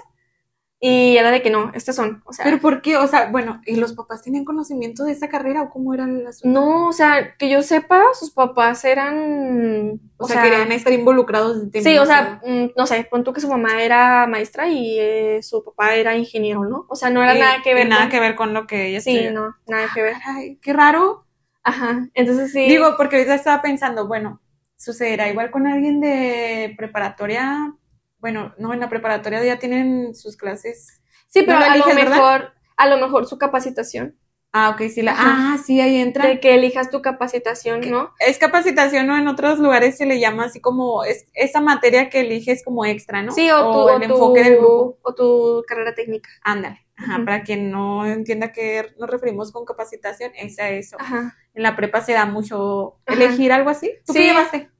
[0.78, 2.98] y era de que no, estas son, o sea, Pero ¿por qué?
[2.98, 6.44] O sea, bueno, ¿y los papás tenían conocimiento de esa carrera o cómo eran las
[6.44, 11.90] no, o sea, que yo sepa, sus papás eran, O, sea, querían estar involucrados desde
[11.92, 15.40] Sí, o sea, mm, no sé, pon tú que su mamá era maestra y eh,
[15.42, 16.84] su papá era ingeniero, ¿no?
[16.90, 18.88] O sea, no era Y- nada que ver nada con- que ver con lo que
[18.88, 19.32] ella Sí, estudió.
[19.32, 20.14] no, nada que ver.
[20.22, 21.24] Caray, qué raro.
[21.62, 22.68] Ajá, entonces sí.
[22.68, 24.40] Digo, porque ahorita estaba pensando, bueno,
[24.76, 27.72] sucederá igual con alguien de preparatoria.
[28.18, 31.00] Bueno, no, en la preparatoria ya tienen sus clases.
[31.28, 34.16] Sí, pero No a lo mejor, a lo mejor su capacitación.
[34.52, 35.24] Ah, ok, sí, la, Ajá.
[35.54, 36.26] ah, sí, ahí entra.
[36.26, 38.14] De que elijas tu capacitación, ¿no?
[38.20, 39.18] Es capacitación, ¿no?
[39.18, 43.22] En otros lugares se le llama así como, es, esa materia que eliges como extra,
[43.22, 43.32] ¿no?
[43.32, 44.98] Sí, o, tu, el o tu- enfoque del grupo.
[45.02, 46.30] o tu carrera técnica.
[46.42, 46.86] Ándale.
[46.96, 50.96] Ajá, para quien no entienda qué nos referimos con capacitación, es a eso.
[50.98, 51.34] Ajá.
[51.52, 53.14] En la prepa se da mucho Ajá.
[53.22, 53.92] elegir algo así.
[54.06, 54.20] ¿Tú Sí.
[54.20, 54.70] qué llevaste?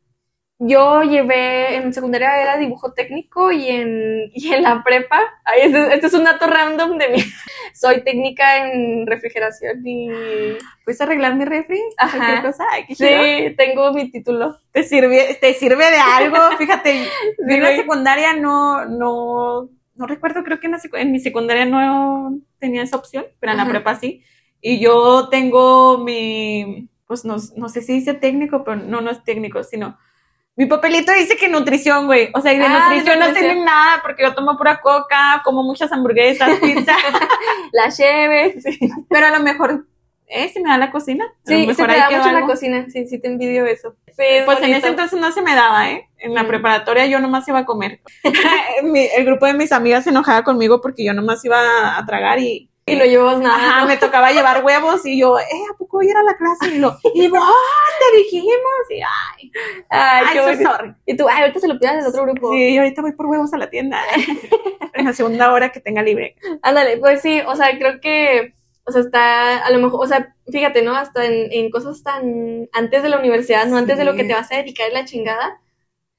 [0.58, 5.20] Yo llevé, en secundaria era dibujo técnico y en, y en la prepa,
[5.54, 7.18] este, este es un dato random de mí,
[7.74, 10.08] soy técnica en refrigeración y
[10.86, 11.82] ¿Puedes arreglar mi refri?
[11.98, 12.42] Ajá.
[12.42, 12.64] Cosa.
[12.70, 14.56] Ay, sí, tengo mi título.
[14.70, 16.38] ¿Te sirve, te sirve de algo?
[16.58, 17.02] Fíjate,
[17.38, 21.66] yo en la secundaria no, no, no recuerdo, creo que en, la en mi secundaria
[21.66, 24.22] no tenía esa opción, pero en la prepa sí.
[24.60, 29.24] Y yo tengo mi, pues no, no sé si dice técnico, pero no, no es
[29.24, 29.98] técnico, sino
[30.56, 32.30] mi papelito dice que nutrición, güey.
[32.34, 35.62] O sea, y de Ah, nutrición no tienen nada porque yo tomo pura coca, como
[35.62, 36.96] muchas hamburguesas, pizza,
[37.72, 38.04] La sí,
[39.10, 39.86] pero a lo mejor,
[40.28, 41.24] eh, se me da la cocina.
[41.44, 43.94] Sí se ahí da mucho la cocina, sí, sí te envidio eso.
[44.08, 46.08] Sí, es Pues en ese entonces no se me daba, ¿eh?
[46.18, 46.48] En la Mm.
[46.48, 48.00] preparatoria yo nomás iba a comer.
[48.82, 52.38] Mi- el grupo de mis amigas se enojaba conmigo porque yo nomás iba a tragar
[52.40, 53.56] y, Y no llevas nada.
[53.56, 56.36] ajá, me tocaba llevar huevos y yo, eh, ¿a poco voy a ir a la
[56.36, 56.76] clase?
[56.76, 58.90] Y lo, ¿y dónde dijimos?
[58.90, 59.52] Y, ay,
[59.90, 60.94] Ay, ay, qué so sorry.
[61.04, 62.52] Y tú, ay, ahorita se lo pidas del otro grupo.
[62.52, 64.00] Sí, ahorita voy por huevos a la tienda.
[64.94, 66.36] en la segunda hora que tenga libre.
[66.62, 70.36] Ándale, pues sí, o sea, creo que, o sea, está, a lo mejor, o sea,
[70.50, 70.94] fíjate, ¿no?
[70.94, 74.28] Hasta en, en cosas tan antes de la universidad, no antes de lo que Sí.
[74.28, 75.60] te vas a dedicar en la chingada,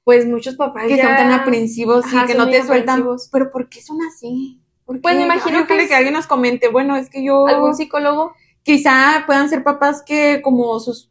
[0.04, 1.04] pues muchos papás Que ya...
[1.06, 3.06] son tan aprensivos y que no te sueltan.
[3.32, 4.60] Pero ¿por qué son así?
[4.88, 6.68] ¿Por Pues me imagino que que es- alguien nos comente.
[6.68, 7.46] Bueno, es que yo...
[7.46, 8.32] ¿Algún psicólogo?
[8.62, 11.10] quizá puedan ser papás que como sus,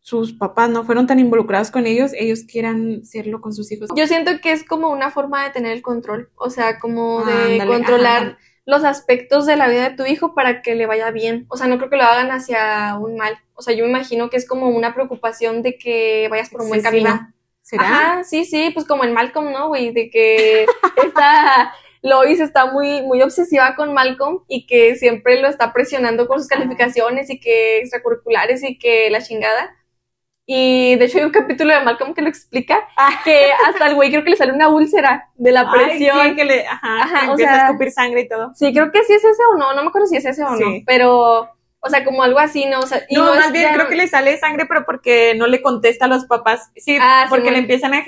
[0.00, 3.90] sus papás no fueron tan involucrados con ellos, ellos quieran serlo con sus hijos.
[3.96, 7.32] Yo siento que es como una forma de tener el control, o sea, como de
[7.60, 11.44] Ándale, controlar los aspectos de la vida de tu hijo para que le vaya bien.
[11.48, 13.36] O sea, no creo que lo hagan hacia un mal.
[13.54, 16.68] O sea, yo me imagino que es como una preocupación de que vayas por un
[16.68, 17.10] buen Excesiva.
[17.10, 17.30] camino.
[17.60, 17.82] ¿Será?
[17.82, 19.92] Ajá, sí, sí, pues como en Malcolm, ¿no, güey?
[19.92, 20.64] De que
[21.06, 26.38] esta Lois está muy, muy obsesiva con Malcolm y que siempre lo está presionando con
[26.38, 29.74] sus calificaciones y que extracurriculares y que la chingada.
[30.46, 33.22] Y de hecho hay un capítulo de Malcolm que lo explica, Ah.
[33.24, 36.18] que hasta el güey creo que le sale una úlcera de la Ay, presión.
[36.22, 38.52] sí, que le, ajá, Ajá, que o empieza sea- a escupir sangre y todo.
[38.54, 40.50] Sí, creo que sí es ese o no, no me acuerdo si es ese o
[40.50, 40.84] no, Sí.
[40.86, 41.48] pero,
[41.86, 42.80] o sea, como algo así, ¿no?
[42.80, 45.46] O sea, y no, no más bien creo que le sale sangre, pero porque no
[45.46, 46.70] le contesta a los papás.
[46.76, 48.04] Sí, Ah, porque le empiezan a, eh,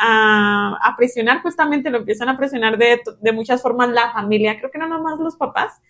[0.00, 4.58] a, a presionar, justamente lo empiezan a presionar de, de muchas formas la familia.
[4.58, 5.80] Creo que no nomás los papás,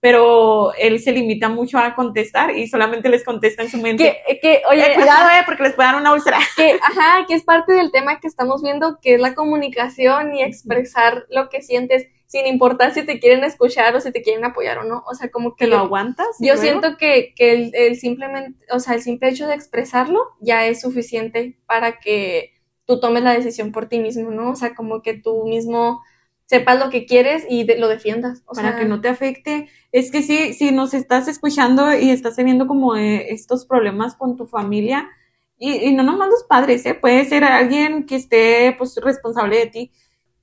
[0.00, 4.20] pero él se limita mucho a contestar y solamente les contesta en su mente.
[4.26, 6.38] que, que, oye, Eh, cuidado, eh, porque les puede dar una úlcera.
[6.56, 10.42] que, ajá, que es parte del tema que estamos viendo, que es la comunicación y
[10.42, 14.78] expresar lo que sientes, sin importar si te quieren escuchar o si te quieren apoyar
[14.78, 15.04] o no.
[15.06, 16.28] O sea, como que ¿Que lo aguantas?
[16.40, 16.62] yo luego?
[16.62, 20.80] siento que, que el, el simplemente, o sea, el simple hecho de expresarlo ya es
[20.80, 22.54] suficiente para que
[22.86, 24.50] tú tomes la decisión por ti mismo, ¿no?
[24.50, 26.00] O sea, como que tú mismo
[26.46, 28.42] sepas lo que quieres y de- lo defiendas.
[28.46, 29.68] O para sea, que no te afecte.
[29.92, 34.36] Es que sí, si nos estás escuchando y estás teniendo como eh, estos problemas con
[34.38, 35.08] tu familia,
[35.58, 36.94] y, y no nomás los padres, ¿eh?
[36.94, 39.92] puede ser alguien que esté pues responsable de ti.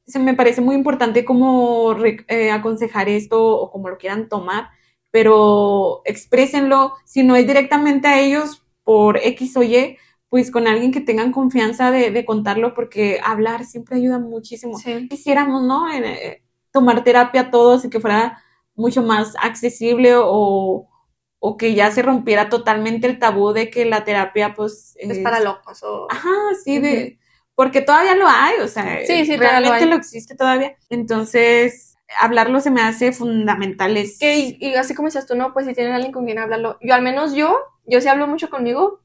[0.09, 4.69] Se me parece muy importante como eh, aconsejar esto o como lo quieran tomar,
[5.11, 9.97] pero exprésenlo, si no es directamente a ellos por X o Y,
[10.29, 15.07] pues con alguien que tengan confianza de, de contarlo, porque hablar siempre ayuda muchísimo Sí.
[15.09, 15.91] quisiéramos, ¿no?
[15.91, 18.43] En, eh, tomar terapia todos y que fuera
[18.75, 20.87] mucho más accesible o,
[21.39, 24.95] o que ya se rompiera totalmente el tabú de que la terapia, pues...
[24.97, 26.07] Es para locos o...
[26.09, 26.29] Ajá,
[26.63, 27.19] sí, de...
[27.59, 29.89] Porque todavía lo hay, o sea, Sí, sí, todavía lo realmente hay.
[29.89, 30.77] lo existe todavía.
[30.89, 33.97] Entonces, hablarlo se me hace fundamental.
[33.97, 36.39] Es, Que, y, y así como dices tú, no, pues si tienen alguien con quien
[36.39, 36.77] hablarlo.
[36.79, 39.01] Yo, al menos yo, yo sí hablo mucho conmigo.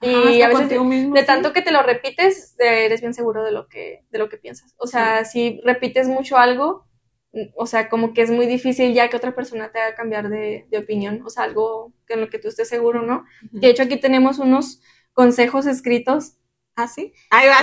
[0.00, 1.26] Y hasta a veces contigo mismo, de sí.
[1.26, 4.36] tanto que te lo repites, eh, eres bien seguro de lo que, de lo que
[4.36, 4.72] piensas.
[4.76, 6.86] O sea, si repites mucho algo,
[7.32, 10.28] mm, o sea, como que es muy difícil ya que otra persona te haga cambiar
[10.28, 11.22] de, de opinión.
[11.26, 13.24] O sea, algo en lo que tú estés seguro, ¿no?
[13.50, 14.80] De hecho, aquí tenemos unos
[15.12, 16.34] consejos escritos.
[16.76, 17.14] ¿Ah, sí?
[17.30, 17.56] Ahí va.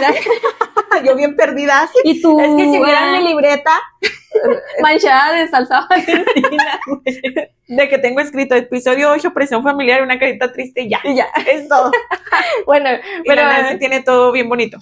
[1.05, 1.87] Yo bien perdida.
[2.03, 3.71] Y tú, Es que si vieran ah, mi libreta,
[4.81, 6.79] manchada de salsa valentina.
[7.67, 10.99] de que tengo escrito episodio 8, presión familiar, una carita triste y ya.
[11.03, 11.27] y ya.
[11.45, 11.91] Es todo.
[12.65, 13.43] Bueno, Pero pero...
[13.43, 14.79] Nancy tiene todo bien bonito.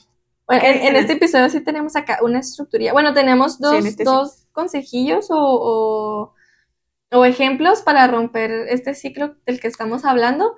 [0.47, 2.93] Bueno, ¿Qué en, en este episodio sí tenemos acá una estructura.
[2.93, 4.03] Bueno, tenemos dos, este sí.
[4.03, 6.33] dos consejillos o, o,
[7.11, 10.55] o ejemplos para romper este ciclo del que estamos hablando.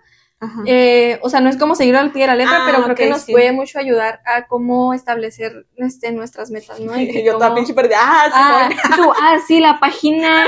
[0.66, 2.96] Eh, o sea, no es como seguirlo al pie de la letra, Ah, pero creo
[2.96, 3.32] que nos sí.
[3.32, 6.98] puede mucho ayudar a cómo establecer este, nuestras metas, ¿no?
[7.00, 10.46] Y yo cómo- también de, ah, sí, Ah, tú, ah, sí, la página.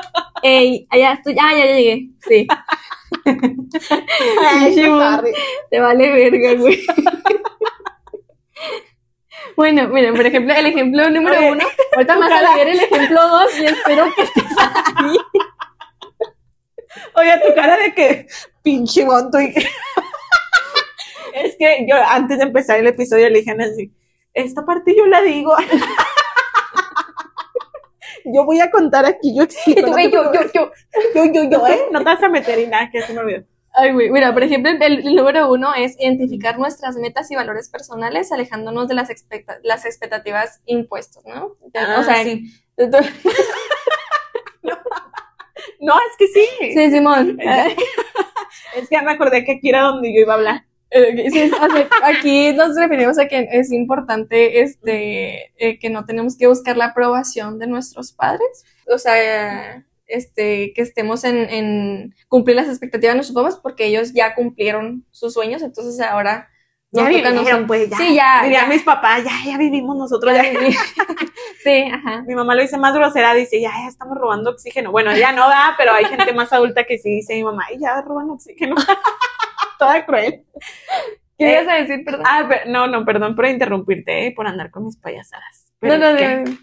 [0.42, 2.08] Ey, allá estoy, ah, ya, ya llegué.
[2.28, 2.46] Sí,
[4.46, 4.74] Ay,
[5.70, 6.84] te vale verga, güey.
[9.56, 11.64] Bueno, miren, por ejemplo, el ejemplo número uno.
[11.94, 14.44] Ahorita vas a leer el ejemplo dos y espero que estés
[14.96, 15.16] ahí.
[17.14, 18.26] Oye, tu cara de que
[18.62, 19.60] pinche monto y que...
[21.34, 23.92] es que yo antes de empezar el episodio le dije a Nancy,
[24.34, 25.54] esta parte yo la digo.
[28.24, 29.80] yo voy a contar aquí, yo explico.
[29.82, 30.70] tú, no "Ey, te yo, yo, yo.
[31.14, 31.86] yo, yo, yo, ¿eh?
[31.90, 33.44] No te vas a meter y nada, que se me olvidó.
[33.78, 34.10] Ay, güey.
[34.10, 38.88] Mira, por ejemplo, el, el número uno es identificar nuestras metas y valores personales, alejándonos
[38.88, 41.56] de las, expecta- las expectativas impuestos, ¿no?
[41.62, 42.50] o sea, Ah, sí.
[42.78, 43.12] entonces-
[44.62, 44.72] No,
[45.80, 46.46] es que sí.
[46.74, 47.38] sí, Simón.
[48.74, 50.64] Es que ya me acordé que aquí era donde yo iba a hablar.
[50.90, 56.04] Eh, sí, o sea, aquí nos referimos a que es importante este eh, que no
[56.04, 58.64] tenemos que buscar la aprobación de nuestros padres.
[58.86, 64.12] O sea, este, que estemos en, en cumplir las expectativas de nuestros papás porque ellos
[64.12, 66.48] ya cumplieron sus sueños, entonces ahora
[66.92, 67.64] nos toca a vivieron, nosotros.
[67.66, 67.96] pues ya.
[67.96, 68.68] Sí, ya, Dirían ya.
[68.72, 70.34] mis papás, ya, ya vivimos nosotros.
[70.34, 70.42] Ya.
[71.62, 72.22] Sí, ajá.
[72.22, 74.92] Mi mamá lo dice más grosera, dice, ya, ya estamos robando oxígeno.
[74.92, 77.78] Bueno, ya no da, pero hay gente más adulta que sí dice mi mamá, "Ay,
[77.80, 78.76] ya roban oxígeno.
[79.78, 80.44] Toda cruel.
[81.36, 82.22] ¿Qué Eh, ibas a decir, perdón?
[82.24, 85.72] Ah, pero- no, no, perdón por interrumpirte, eh, por andar con mis payasadas.
[85.80, 86.56] Pero no, no, es que, no.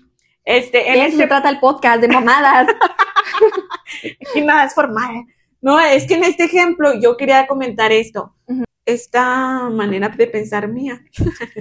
[0.46, 2.68] este, en este se trata el podcast, de mamadas.
[4.30, 5.26] aquí nada es formal.
[5.62, 8.36] No, es que en este ejemplo yo quería comentar esto.
[8.48, 8.64] Ujú.
[8.86, 11.02] Esta manera de pensar mía.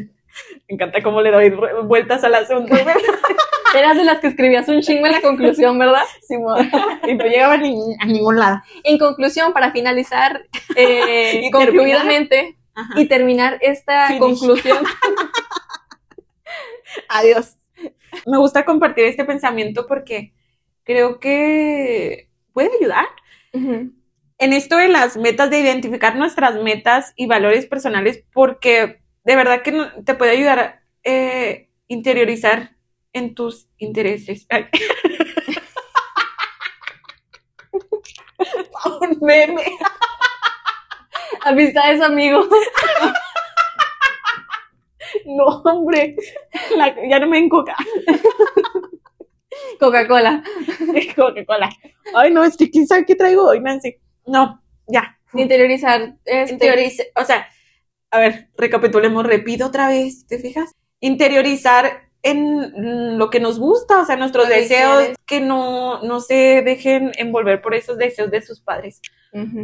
[0.68, 1.50] Me encanta cómo le doy
[1.84, 2.74] vueltas al asunto.
[3.74, 6.02] Eras de las que escribías un chingo en la conclusión, ¿verdad?
[6.26, 6.70] Simón.
[7.06, 8.60] y no llegaba ni- a ningún lado.
[8.84, 10.42] En conclusión, para finalizar
[10.76, 13.00] eh, Y concluidamente Ajá.
[13.00, 14.20] y terminar esta Finish.
[14.20, 14.78] conclusión.
[17.08, 17.56] Adiós.
[18.26, 20.34] Me gusta compartir este pensamiento porque
[20.84, 23.06] creo que puede ayudar.
[23.54, 23.92] Ujú.
[24.42, 29.62] En esto de las metas, de identificar nuestras metas y valores personales, porque de verdad
[29.62, 32.74] que no- te puede ayudar a eh, interiorizar
[33.12, 34.46] en tus intereses.
[34.50, 34.66] Ay.
[39.00, 39.62] Un meme.
[41.44, 42.48] Amistades, amigos.
[45.26, 46.16] No, hombre.
[46.76, 47.76] La- ya no me encoca.
[49.78, 50.42] Coca-Cola.
[51.16, 51.70] Coca-Cola.
[52.14, 53.96] Ay, no, es que quién sabe qué traigo hoy, Nancy.
[54.26, 55.18] No, ya.
[55.34, 56.16] Interiorizar.
[56.24, 57.48] Este, o sea,
[58.10, 60.72] a ver, recapitulemos, repito otra vez, ¿te fijas?
[61.00, 66.62] Interiorizar en lo que nos gusta, o sea, nuestros que deseos, que no, no se
[66.62, 69.00] dejen envolver por esos deseos de sus padres.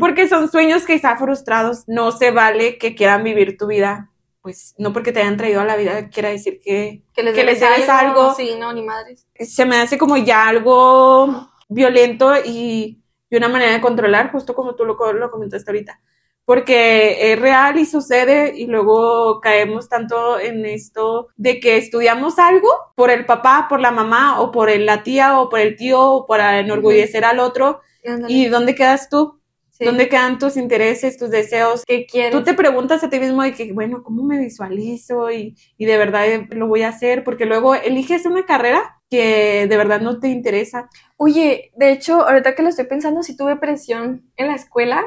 [0.01, 4.95] Porque son sueños quizá frustrados, no se vale que quieran vivir tu vida, pues no
[4.95, 7.77] porque te hayan traído a la vida quiera decir que que les, que les debes
[7.77, 8.35] debes algo.
[8.35, 9.27] Sí, no, ni madres.
[9.39, 12.99] se me hace como ya algo violento y,
[13.31, 16.01] y una manera de controlar, justo como tú lo, lo comentaste ahorita.
[16.45, 22.69] Porque es real y sucede y luego caemos tanto en esto de que estudiamos algo
[22.95, 26.27] por el papá, por la mamá o por la tía o por el tío o
[26.27, 27.81] para enorgullecer al otro.
[28.03, 28.33] Ándale.
[28.33, 29.39] ¿Y dónde quedas tú?
[29.73, 29.85] Sí.
[29.85, 31.85] ¿Dónde quedan tus intereses, tus deseos?
[31.87, 32.33] ¿Qué quieres?
[32.33, 35.31] Tú te preguntas a ti mismo de que, bueno, ¿cómo me visualizo?
[35.31, 39.67] Y, y de verdad eh, lo voy a hacer, porque luego eliges una carrera que
[39.69, 40.89] de verdad no te interesa.
[41.17, 45.05] Oye, de hecho, ahorita que lo estoy pensando, sí tuve presión en la escuela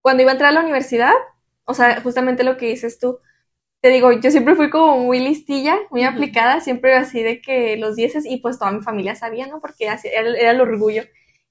[0.00, 1.12] cuando iba a entrar a la universidad.
[1.64, 3.18] O sea, justamente lo que dices tú.
[3.80, 7.96] Te digo, yo siempre fui como muy listilla, muy aplicada, siempre así de que los
[7.96, 9.60] dieces, y pues toda mi familia sabía, ¿no?
[9.60, 11.02] Porque así era, era el orgullo.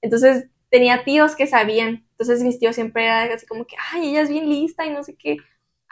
[0.02, 2.06] Entonces, tenía tíos que sabían.
[2.12, 5.04] Entonces, mis tíos siempre eran así como que, ay, ella es bien lista y no
[5.04, 5.36] sé qué.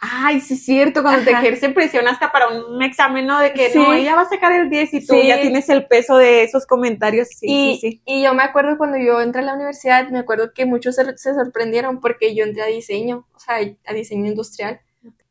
[0.04, 1.42] Ay, sí es cierto, cuando te Ajá.
[1.42, 3.38] ejerce presión hasta para un examen, ¿no?
[3.38, 3.78] De que Sí.
[3.78, 5.28] no, ella va a sacar el 10 y tú Sí.
[5.28, 7.28] ya tienes el peso de esos comentarios.
[7.28, 8.02] Sí, y, sí, sí.
[8.04, 11.16] y yo me acuerdo cuando yo entré a la universidad, me acuerdo que muchos se,
[11.16, 14.80] se sorprendieron porque yo entré a diseño, o sea, a diseño industrial.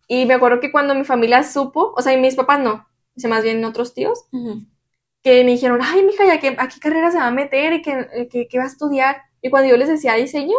[0.07, 2.87] Y me acuerdo que cuando mi familia supo, o sea, y mis papás no,
[3.27, 4.25] más bien otros tíos,
[5.21, 7.81] que me dijeron, ay, mija, ¿ya qué, a qué carrera se va a meter y
[7.81, 9.21] qué, qué, qué va a estudiar?
[9.41, 10.55] Y cuando yo les decía diseño,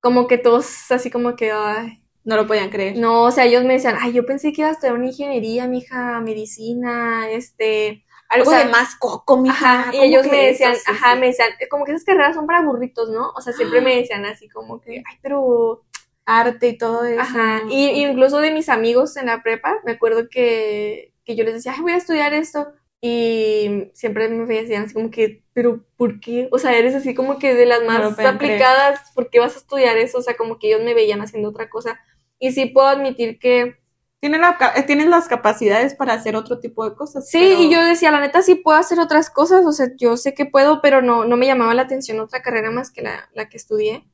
[0.00, 2.98] como que todos así como que, ay, No lo podían creer.
[2.98, 5.66] no, o sea, ellos me decían, ay, yo pensé que iba a estudiar una ingeniería,
[5.68, 9.88] mija, medicina, este, Algo o sea, de más coco, mija.
[9.92, 10.48] Y ¿cómo ellos me eso?
[10.48, 11.18] decían, Sí, ajá, sí.
[11.18, 13.30] me decían, como que esas carreras son para burritos, ¿no?
[13.36, 15.84] O sea, siempre me decían así como que, ay, pero,
[16.26, 17.20] Arte y todo eso.
[17.20, 21.44] ajá, y, y incluso de mis amigos en la prepa, me acuerdo que, que yo
[21.44, 25.84] les decía, ay, voy a estudiar esto, y siempre me decían así como que, pero
[25.96, 26.48] ¿por qué?
[26.52, 29.98] O sea, eres así como que de las más aplicadas, ¿por qué vas a estudiar
[29.98, 30.18] eso?
[30.18, 32.00] O sea, como que ellos me veían haciendo otra cosa.
[32.44, 33.76] Y sí puedo admitir que
[34.20, 37.28] Tienes, la tienes las capacidades para hacer otro tipo de cosas.
[37.28, 40.16] sí, pero- y yo decía, la neta sí puedo hacer otras cosas, o sea, yo
[40.16, 43.28] sé que puedo, pero no, no me llamaba la atención otra carrera más que la,
[43.34, 44.04] la que estudié.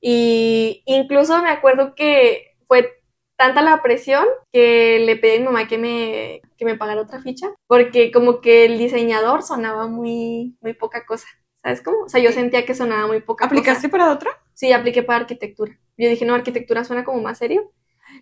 [0.00, 2.92] Y incluso me acuerdo que fue
[3.36, 7.20] tanta la presión que le pedí a mi mamá que me, que me pagara otra
[7.22, 11.26] ficha, porque como que el diseñador sonaba muy, muy poca cosa.
[11.62, 12.04] ¿Sabes cómo?
[12.04, 13.90] O sea, yo sentía que sonaba muy poca ¿Aplicaste cosa.
[13.90, 14.30] para otra?
[14.54, 15.78] Sí, apliqué para arquitectura.
[15.96, 17.72] Yo dije, no, arquitectura suena como más serio.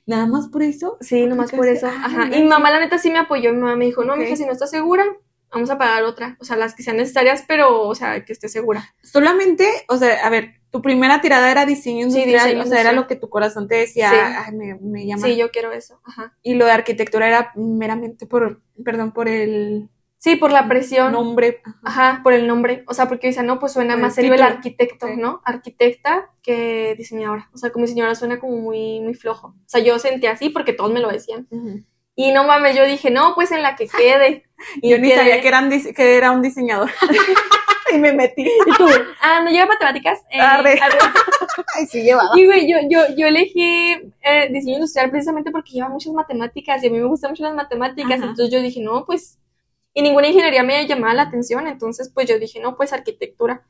[0.07, 0.97] Nada más por eso.
[1.01, 1.87] Sí, nomás por eso.
[1.87, 2.16] ¿Aplicaste?
[2.16, 2.28] Ajá.
[2.33, 3.53] Ah, Y mi mamá, la neta, sí me apoyó.
[3.53, 4.20] Mi mamá me dijo, no, Ok.
[4.20, 5.05] mija, si no estás segura,
[5.53, 6.37] vamos a pagar otra.
[6.41, 8.95] O sea, las que sean necesarias, pero, o sea, que esté segura.
[9.03, 12.81] Solamente, o sea, a ver, tu primera tirada era diseño Sí, industrial, diseño o sea,
[12.81, 14.16] era lo que tu corazón te decía, Sí.
[14.16, 15.26] ay, me, me llama.
[15.26, 16.01] Sí, yo quiero eso.
[16.05, 16.37] Ajá.
[16.43, 19.89] Y lo de arquitectura era meramente por, perdón, por el
[20.21, 21.12] Sí, por la presión.
[21.12, 21.62] nombre.
[21.83, 22.21] Ajá.
[22.23, 22.85] Por el nombre.
[22.87, 25.09] O sea, porque dice, no, pues suena Por más el serio el arquitecto.
[25.16, 25.41] ¿no?
[25.47, 27.49] Arquitecta que diseñadora.
[27.55, 29.49] O sea, como diseñadora suena como muy, muy flojo.
[29.49, 31.49] O sea, yo sentía así porque todos me lo decían.
[32.14, 34.45] Y no mames, yo dije, no, pues en la que quede.
[34.83, 35.16] Y Yo ni quedé.
[35.16, 36.91] sabía que, eran, que era un diseñador.
[37.95, 38.43] y me metí.
[38.66, 38.87] Y tú,
[39.23, 40.21] ah, no lleva matemáticas.
[40.31, 40.79] Eh, Arre.
[40.79, 40.99] arre.
[41.79, 42.39] Ay, sí llevaba.
[42.39, 46.89] Y güey, yo, yo, yo elegí eh, diseño industrial precisamente porque lleva muchas matemáticas y
[46.89, 48.18] a mí me gustan mucho las matemáticas.
[48.18, 48.27] Ajá.
[48.27, 49.39] Entonces yo dije, no, pues.
[49.95, 51.66] Y ninguna ingeniería me llamaba la atención.
[51.66, 53.66] Entonces, pues yo dije, no, pues arquitectura.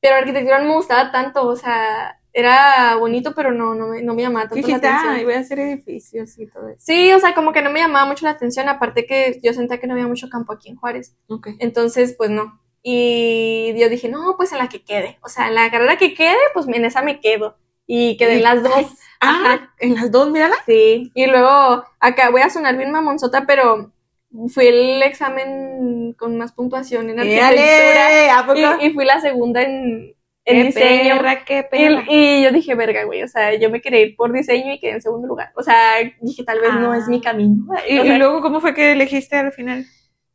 [0.00, 1.46] Pero arquitectura no me gustaba tanto.
[1.46, 5.14] O sea, era bonito, pero no, no, me, no me llamaba tanto la atención.
[5.14, 6.78] ay, voy a hacer edificios y todo eso.
[6.80, 8.68] Sí, o sea, como que no me llamaba mucho la atención.
[8.68, 11.16] Aparte que yo sentía que no había mucho campo aquí en Juárez.
[11.28, 11.48] Ok.
[11.58, 12.60] Entonces, pues no.
[12.82, 15.18] Y yo dije, no, pues en la que quede.
[15.22, 17.56] O sea, en la carrera que quede, pues en esa me quedo.
[17.86, 18.86] Y quedé en las dos.
[19.20, 20.56] Ah, en las dos, mírala.
[20.66, 21.12] Sí.
[21.14, 23.92] Y luego, acá voy a sonar bien mamonzota, pero
[24.48, 28.80] fui el examen con más puntuación en arquitectura.
[28.80, 30.14] Y, y fui la segunda en,
[30.44, 31.16] en Qué diseño.
[31.16, 32.04] perra, qué Y, perra.
[32.08, 34.92] y yo dije, verga, güey, o sea, yo me quería ir por diseño y quedé
[34.92, 35.52] en segundo lugar.
[35.56, 36.98] O sea, dije, tal vez no Ah.
[36.98, 37.64] es mi camino.
[37.88, 39.84] Y, O y sea, luego, ¿cómo fue que elegiste al final?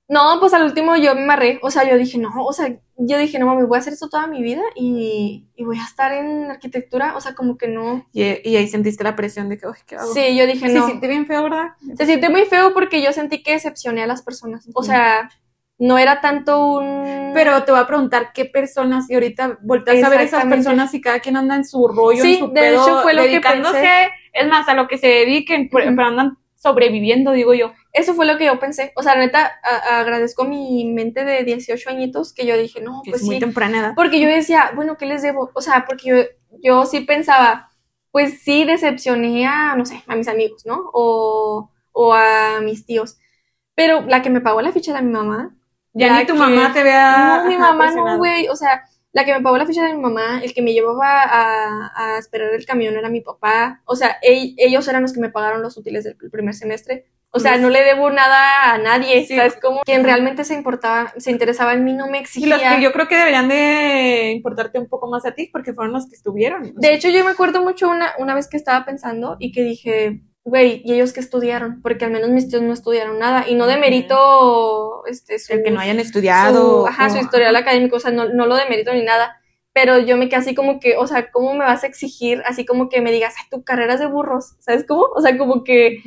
[0.09, 3.17] No, pues al último yo me amarré, o sea, yo dije, no, o sea, yo
[3.17, 6.13] dije, no mames, voy a hacer esto toda mi vida y, y voy a estar
[6.13, 8.07] en arquitectura, o sea, como que no.
[8.13, 10.13] Y, y ahí sentiste la presión de que, "Ay, ¿qué hago?
[10.13, 10.85] Sí, yo dije, Se no.
[10.85, 11.71] siente bien feo, ¿verdad?
[11.97, 15.29] Se siente muy feo porque yo sentí que decepcioné a las personas, o sea,
[15.79, 17.31] no era tanto un...
[17.33, 21.01] Pero te voy a preguntar qué personas, y ahorita volteas a ver esas personas y
[21.01, 23.41] cada quien anda en su rollo, Sí, en su de pedo, hecho fue lo que
[23.41, 24.09] pensé.
[24.31, 27.73] es más, a lo que se dediquen, pero andan sobreviviendo, digo yo.
[27.93, 31.89] Eso fue lo que yo pensé, o sea, la neta, agradezco mi mente de 18
[31.89, 33.93] añitos que yo dije, no, pues es muy sí, temprana edad.
[33.95, 35.51] Porque yo decía, bueno, ¿qué les debo?
[35.53, 36.15] O sea, porque yo,
[36.63, 37.69] yo sí pensaba,
[38.11, 40.89] pues sí decepcioné a, no sé, a mis amigos, ¿no?
[40.93, 43.17] O, o a mis tíos.
[43.75, 45.55] Pero la que me pagó la ficha era mi mamá.
[45.93, 47.41] Ya ni tu que- mamá te vea.
[47.43, 48.47] No, mi mamá no, güey.
[48.49, 48.83] O sea,
[49.17, 50.41] la que me pagó la ficha era mi mamá.
[50.43, 53.81] El que me llevaba a, a esperar el camión era mi papá.
[53.85, 57.07] O sea, ell- ellos eran los que me pagaron los útiles del primer semestre.
[57.29, 59.35] O sea, no le debo nada a nadie, Sí.
[59.35, 59.57] ¿sabes?
[59.61, 62.47] Como quien realmente se importaba, se interesaba en mí no me Y exigía.
[62.57, 65.93] los que yo creo que deberían de importarte un poco más a ti, porque fueron
[65.93, 66.73] los que estuvieron.
[66.75, 70.21] De hecho, yo me acuerdo mucho una, una vez que estaba pensando y que dije,
[70.47, 71.81] güey, ¿y ellos qué estudiaron?
[71.81, 73.49] Porque al menos mis tíos no estudiaron nada.
[73.49, 76.81] Y no demerito este, su, el que no hayan estudiado.
[76.81, 79.41] su, ajá, su historial académico, o sea, no, no lo demerito ni nada.
[79.73, 82.41] Pero yo me quedé así como que, o sea, ¿cómo me vas a exigir?
[82.45, 85.03] Así como que me digas, ay, tu carrera es de burros, ¿sabes cómo?
[85.13, 86.01] O sea, como que,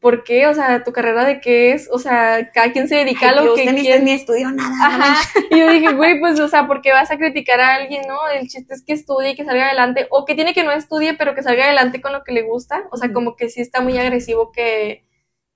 [0.00, 0.46] ¿por qué?
[0.46, 1.88] O sea, ¿tu carrera de qué es?
[1.90, 4.02] O sea, cada quien se dedica Ay, a lo que usted ni, quiere.
[4.02, 4.98] ni estudió nada.
[4.98, 5.50] no.
[5.50, 8.28] Y yo dije, güey, pues, o sea, ¿por qué vas a criticar a alguien, no?
[8.28, 10.06] El chiste es que estudie y que salga adelante.
[10.10, 12.84] O que tiene que no estudie, pero que salga adelante con lo que le gusta.
[12.92, 15.06] O sea, como que sí está muy agresivo que,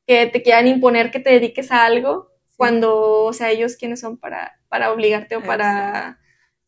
[0.06, 4.18] que te quieran imponer que te dediques a algo cuando, o sea, ellos quiénes son
[4.18, 6.18] para, para obligarte o para...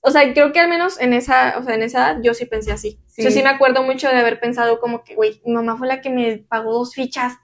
[0.02, 2.46] O sea, creo que al menos en esa, o sea, en esa edad yo sí
[2.46, 2.98] pensé así.
[3.06, 3.22] Sí.
[3.22, 6.00] Yo sí me acuerdo mucho de haber pensado como que, güey, mi mamá fue la
[6.00, 7.34] que me pagó dos fichas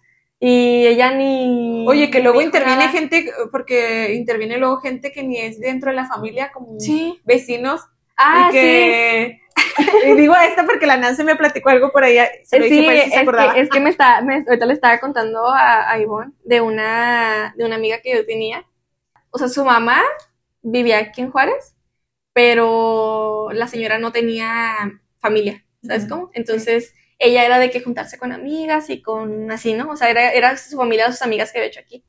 [0.40, 1.84] y ella ni...
[1.88, 2.90] Oye, que luego interviene nada.
[2.92, 7.20] gente, porque interviene luego gente que ni es dentro de la familia, como Sí.
[7.24, 7.82] vecinos,
[8.18, 9.40] Ah, y que...
[10.06, 13.02] y digo esta porque la Nancy me platicó algo por ahí, se lo Sí, dije
[13.02, 13.52] se es acordaba.
[13.54, 17.54] que, es que me está, me- ahorita le estaba contando a, a Ivonne de una,
[17.58, 18.64] de una amiga que yo tenía.
[19.30, 20.02] O sea, su mamá
[20.62, 21.75] vivía aquí en Juárez,
[22.36, 26.28] pero la señora no tenía familia, ¿sabes cómo?
[26.34, 29.88] Entonces, ella era de que juntarse con amigas y con así, ¿no?
[29.88, 32.04] O sea, era, era su familia, sus amigas que había hecho aquí.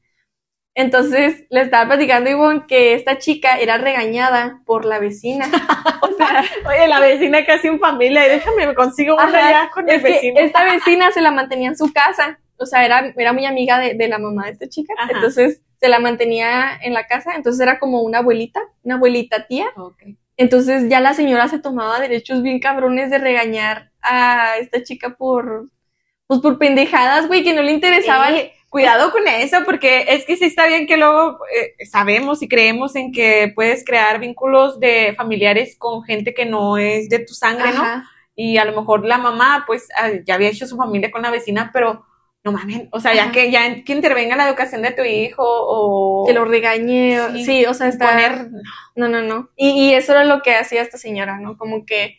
[0.75, 5.47] Entonces, le estaba platicando a Ivonne que esta chica era regañada por la vecina.
[6.01, 9.69] O sea, Oye, la vecina casi en familia, y déjame, me consigo una Ajá, ya
[9.69, 10.39] con el vecino.
[10.39, 12.39] esta vecina se la mantenía en su casa.
[12.57, 14.93] O sea, era, era muy amiga de, de la mamá de esta chica.
[14.97, 15.11] Ajá.
[15.13, 19.67] Entonces, se la mantenía en la casa, entonces era como una abuelita, una abuelita tía.
[19.75, 20.03] Ok.
[20.37, 25.69] Entonces ya la señora se tomaba derechos bien cabrones de regañar a esta chica por,
[26.27, 28.35] pues por pendejadas, güey, que no le interesaban.
[28.35, 32.47] Eh, cuidado con eso, porque es que sí está bien que luego eh, sabemos y
[32.47, 37.33] creemos en que puedes crear vínculos de familiares con gente que no es de tu
[37.33, 37.83] sangre, ¿no?
[38.35, 41.31] Y a lo mejor la mamá, pues, ah, ya había hecho su familia con la
[41.31, 42.05] vecina, pero
[42.43, 45.43] no mames, o sea, ya que ya que intervenga en la educación de tu hijo
[45.45, 48.09] o Que lo regañe, Sí, sí, o sea, está...
[48.09, 48.49] poner
[48.95, 49.49] No, no, no.
[49.55, 51.57] Y, y eso era lo que hacía esta señora, ¿no?
[51.57, 52.15] Como que,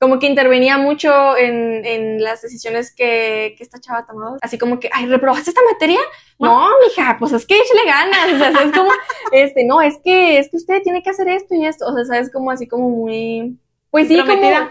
[0.00, 4.38] como que intervenía mucho en, en las decisiones que, que esta chava tomaba.
[4.40, 6.00] Así como que, ay, ¿reprobaste esta materia?
[6.38, 8.32] No, mija, pues es que échale ganas.
[8.32, 8.90] O sea, es como,
[9.32, 11.84] este, no, es que, es que usted tiene que hacer esto y esto.
[11.86, 13.58] O sea, sabes, como así como muy,
[13.90, 14.18] pues sí,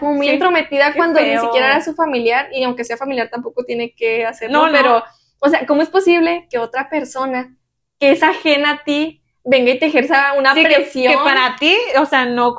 [0.00, 2.48] como, muy entrometida cuando ni siquiera era su familiar.
[2.52, 4.58] Y aunque sea familiar, tampoco tiene que hacerlo.
[4.58, 4.72] No, no.
[4.72, 5.04] pero,
[5.40, 7.56] o sea, ¿cómo es posible que otra persona
[7.98, 11.12] que es ajena a ti venga y te ejerza una Sí, presión?
[11.12, 12.54] Que, para ti, o sea, no,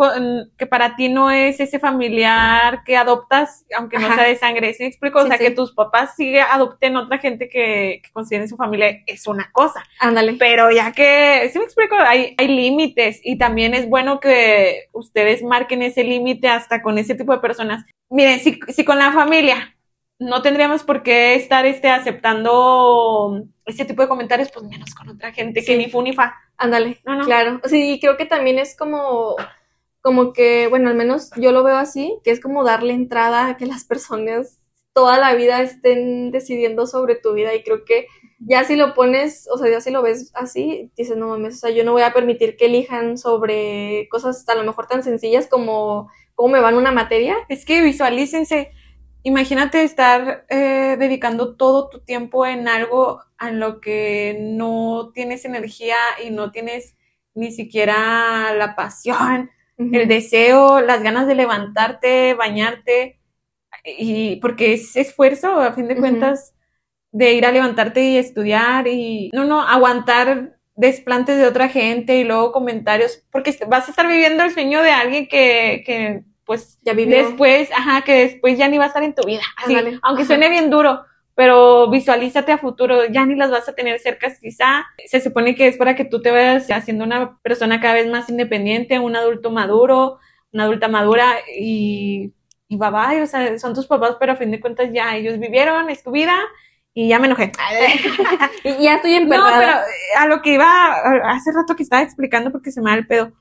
[0.57, 4.15] que para ti no es ese familiar que adoptas, aunque no Ajá.
[4.15, 5.19] sea de sangre, ¿sí me explico?
[5.19, 5.43] O Sí, sea, sí.
[5.43, 9.84] que tus papás sí adopten otra gente que, que consideren su familia, es una cosa.
[9.99, 10.34] Ándale.
[10.39, 11.95] Pero ya que, ¿sí me explico?
[11.95, 17.15] Hay, hay límites y también es bueno que ustedes marquen ese límite hasta con ese
[17.15, 17.86] tipo de personas.
[18.09, 19.75] Miren, si, si con la familia
[20.20, 25.32] no tendríamos por qué estar este, aceptando ese tipo de comentarios, pues menos con otra
[25.32, 26.36] gente que ni fu ni fa.
[26.57, 27.26] Ándale, No, no.
[27.26, 27.61] claro.
[27.63, 29.38] Sí, creo que también es como,
[30.01, 33.57] como que, bueno, al menos yo lo veo así, que es como darle entrada a
[33.57, 34.59] que las personas
[34.93, 38.07] toda la vida estén decidiendo sobre tu vida y creo que
[38.39, 41.57] ya si lo pones, o sea, ya si lo ves así, dices, no mames, o
[41.59, 45.47] sea, yo no voy a permitir que elijan sobre cosas a lo mejor tan sencillas
[45.47, 47.38] como cómo me va en una materia.
[47.49, 48.72] Es que visualícense.
[49.24, 55.97] Imagínate estar eh, dedicando todo tu tiempo en algo a lo que no tienes energía
[56.26, 56.95] y no tienes
[57.36, 63.20] ni siquiera la pasión, el deseo, las ganas de levantarte, bañarte,
[63.86, 66.53] y porque es esfuerzo, a fin de cuentas,
[67.11, 72.24] de ir a levantarte y estudiar y no, no, aguantar desplantes de otra gente y
[72.24, 76.93] luego comentarios, porque vas a estar viviendo el sueño de alguien que, que pues Ya
[76.93, 77.16] vivió.
[77.16, 80.00] después, ajá, que después ya ni va a estar en tu vida, así, Ándale.
[80.02, 80.28] aunque Ajá.
[80.30, 81.02] suene bien duro,
[81.36, 85.68] pero visualízate a futuro, ya ni las vas a tener cerca, quizá se supone que
[85.68, 89.52] es para que tú te vayas haciendo una persona cada vez más independiente, un adulto
[89.52, 90.18] maduro,
[90.52, 92.34] una adulta madura y,
[92.68, 95.38] y bye bye, o sea, son tus papás, pero a fin de cuentas ya ellos
[95.38, 96.36] vivieron, es tu vida
[96.95, 97.52] y ya me enojé.
[98.64, 99.60] Y ya estoy No, emperrada.
[99.60, 100.68] pero eh, a lo que iba
[101.30, 103.32] hace rato que estaba explicando porque se me da el pedo.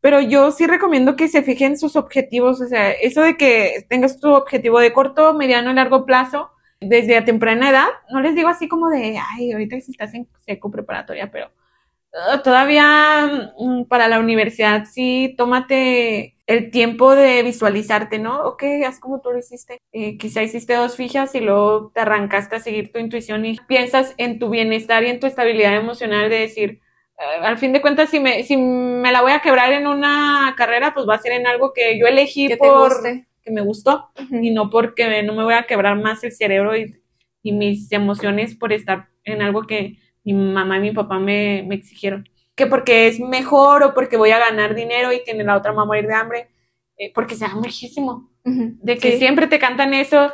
[0.00, 4.20] Pero yo sí recomiendo que se fijen sus objetivos, o sea, eso de que tengas
[4.20, 8.48] tu objetivo de corto, mediano y largo plazo desde a temprana edad, no les digo
[8.48, 11.50] así como de, ay, ahorita estás en seco preparatoria, pero
[12.12, 18.40] uh, todavía mm, para la universidad sí, tómate el tiempo de visualizarte, ¿no?
[18.42, 19.80] Ok, haz como tú lo hiciste.
[19.92, 24.14] Eh, quizá hiciste dos fijas y luego te arrancaste a seguir tu intuición y piensas
[24.16, 26.80] en tu bienestar y en tu estabilidad emocional de decir,
[27.42, 30.94] al fin de cuentas, si me, si me la voy a quebrar en una carrera,
[30.94, 33.26] pues va a ser en algo que yo elegí que por guste.
[33.42, 36.94] que me gustó y no porque no me voy a quebrar más el cerebro y,
[37.42, 41.74] y mis emociones por estar en algo que mi mamá y mi papá me, me
[41.74, 42.28] exigieron.
[42.54, 45.76] Que porque es mejor o porque voy a ganar dinero y que la otra me
[45.78, 46.48] va a morir de hambre,
[46.96, 48.30] eh, porque se da muchísimo.
[48.44, 49.18] De que Sí.
[49.18, 50.32] siempre te cantan eso.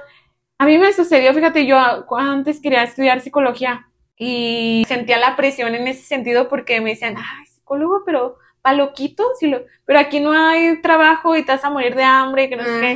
[0.58, 1.78] A mí me sucedió, fíjate, yo
[2.16, 7.46] antes quería estudiar psicología y sentía la presión en ese sentido porque me decían, ay,
[7.46, 11.70] psicólogo, pero pa' loquito, sí lo- pero aquí no hay trabajo y te vas a
[11.70, 12.94] morir de hambre, que no sé qué.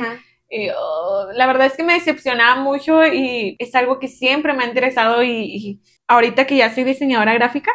[0.51, 4.63] Y, oh, la verdad es que me decepcionaba mucho y es algo que siempre me
[4.63, 7.71] ha interesado y, y ahorita que ya soy diseñadora gráfica,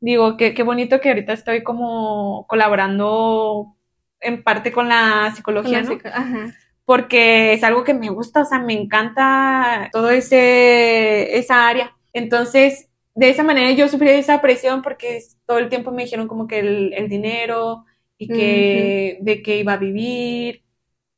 [0.00, 3.76] digo que qué bonito que ahorita estoy como colaborando
[4.20, 5.88] en parte con la psicología, ¿no?
[6.08, 6.54] Ajá.
[6.86, 11.95] Porque es algo que me gusta, o sea, me encanta todo ese, esa área.
[12.16, 16.46] Entonces, de esa manera yo sufrí esa presión porque todo el tiempo me dijeron como
[16.46, 17.84] que el, el dinero
[18.16, 20.62] y que de qué iba a vivir,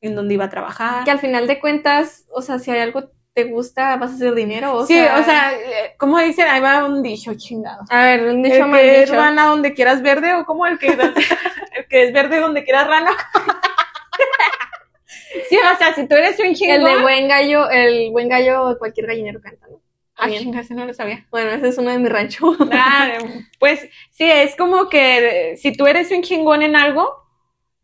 [0.01, 1.05] en dónde iba a trabajar.
[1.05, 4.34] Que al final de cuentas, o sea, si hay algo te gusta, vas a hacer
[4.34, 4.74] dinero.
[4.74, 7.84] O sí, sea, o sea, eh, como dicen, ahí va un dicho chingado.
[7.88, 9.03] a ver, un dicho el que dicho.
[9.03, 12.88] es rana donde quieras verde o como el que, el que es verde donde quieras
[12.88, 13.12] rana.
[15.49, 16.80] sí, o sea, si tú eres un chingón.
[16.80, 19.80] El de buen gallo, el buen gallo, cualquier gallinero canta, ¿no?
[20.18, 21.26] Ah, ese no lo sabía.
[21.30, 22.56] Bueno, ese es uno de mi rancho.
[23.58, 27.08] Pues sí, es como que si tú eres un chingón en algo,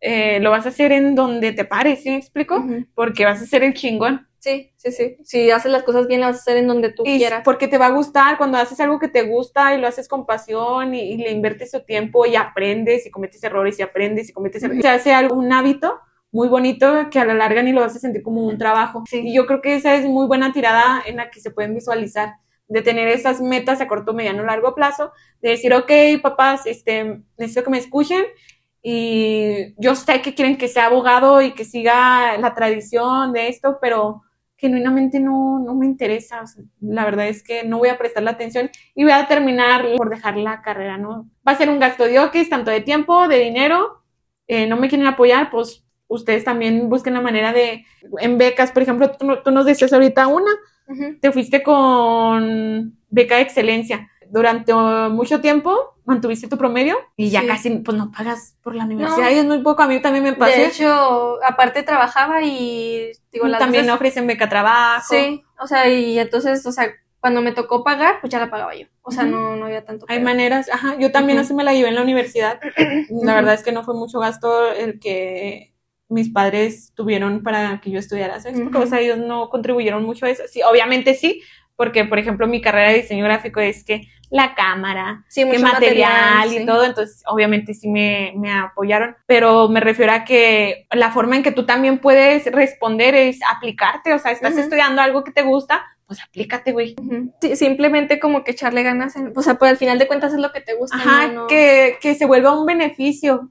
[0.01, 2.65] eh, lo vas a hacer en donde te pares, ¿sí me explico?
[2.95, 4.27] Porque vas a ser el chingón.
[4.39, 5.17] Sí, sí, sí.
[5.25, 7.41] Si haces las cosas bien, las vas a hacer en donde tú Y quieras.
[7.45, 10.27] porque te va a gustar cuando haces algo que te gusta y lo haces con
[10.27, 14.33] pasión y, y le inviertes tu tiempo y aprendes y cometes errores y aprendes y
[14.35, 14.83] cometes errores.
[14.83, 15.99] Se hace algo, un hábito
[16.35, 19.05] muy bonito que a la larga ni lo vas a sentir como un trabajo.
[19.09, 19.21] Sí.
[19.25, 22.35] Y yo creo que esa es muy buena tirada en la que se pueden visualizar,
[22.69, 25.91] de tener esas metas a corto, mediano, largo plazo, de decir, ok,
[26.23, 28.25] papás, este, necesito que me escuchen
[28.83, 33.79] y yo sé que quieren que sea abogado y que siga la tradición de esto,
[33.81, 34.23] pero
[34.57, 36.43] genuinamente no, no me interesa.
[36.43, 39.27] O sea, la verdad es que no voy a prestar la atención y voy a
[39.29, 41.31] terminar por dejar la carrera, ¿no?
[41.47, 42.19] Va a ser un gasto de
[42.51, 44.03] tanto de tiempo, de dinero.
[44.47, 47.85] eh, no me quieren apoyar, pues ustedes también busquen la manera de,
[48.21, 50.51] en becas, por ejemplo, tú, tú nos decías ahorita una,
[51.21, 54.11] te fuiste con beca de excelencia.
[54.31, 54.73] Durante
[55.11, 57.47] mucho tiempo mantuviste tu promedio y ya Sí.
[57.47, 59.31] casi pues no pagas por la universidad No.
[59.31, 59.83] y es muy poco.
[59.83, 60.57] A mí también me pasó.
[60.57, 65.07] De hecho, aparte trabajaba y digo, las también veces- ofrecen beca trabajo.
[65.15, 66.89] Sí, o sea, y entonces, o sea,
[67.21, 68.87] cuando me tocó pagar, pues ya la pagaba yo.
[69.03, 70.05] O sea, no, no había tanto.
[70.09, 72.61] Hay maneras, ajá, yo también así me la llevé en la universidad.
[73.23, 75.74] La verdad es que no fue mucho gasto el que
[76.15, 78.79] mis padres tuvieron para que yo estudiara Ujú.
[78.79, 80.45] o sea, ellos no contribuyeron mucho a eso.
[80.49, 81.43] Sí, obviamente sí,
[81.77, 86.53] porque, por ejemplo, mi carrera de diseño gráfico es que la cámara, Sí, mucho material,
[86.53, 91.37] y todo, entonces obviamente sí me, me apoyaron, pero me refiero a que la forma
[91.37, 95.43] en que tú también puedes responder es aplicarte, o sea, estás estudiando algo que te
[95.43, 96.97] gusta, pues aplícate, güey.
[97.41, 100.39] Sí, simplemente como que echarle ganas en, o sea, pues al final de cuentas es
[100.39, 100.97] lo que te gusta.
[100.97, 101.47] Ajá, no.
[101.47, 103.51] Que, que se vuelva un beneficio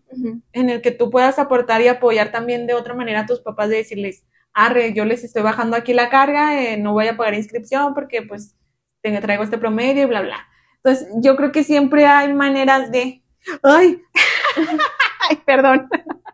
[0.52, 3.70] en el que tú puedas aportar y apoyar también de otra manera a tus papás
[3.70, 7.34] de decirles, arre, yo les estoy bajando aquí la carga, eh, no voy a pagar
[7.34, 8.56] inscripción porque pues
[9.02, 10.48] te traigo este promedio y bla, bla.
[10.84, 13.24] Entonces, yo creo que siempre hay maneras de,
[13.64, 14.02] ay,
[15.30, 15.90] ay, perdón,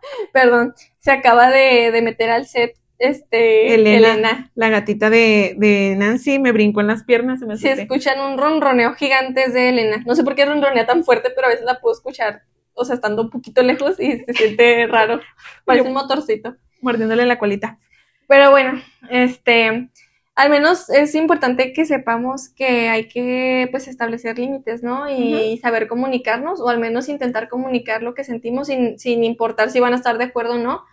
[0.33, 4.51] Perdón, se acaba de, de meter al set, este, Elena, Elena.
[4.55, 8.93] la gatita de, de Nancy, me brincó en las piernas, se me escuchan un ronroneo
[8.93, 10.03] gigante es de Elena.
[10.05, 12.43] No sé por qué ronronea tan fuerte, pero a veces la puedo escuchar,
[12.73, 15.21] o sea, estando un poquito lejos y se siente raro.
[15.65, 16.57] Parece un motorcito.
[16.81, 17.79] mordiéndole la colita.
[18.27, 19.89] Pero bueno, este,
[20.35, 25.09] al menos es importante que sepamos que hay que, pues, establecer límites, ¿no?
[25.09, 29.79] Y saber comunicarnos, o al menos intentar comunicar lo que sentimos sin, sin importar si
[29.79, 30.83] van a estar de acuerdo o no.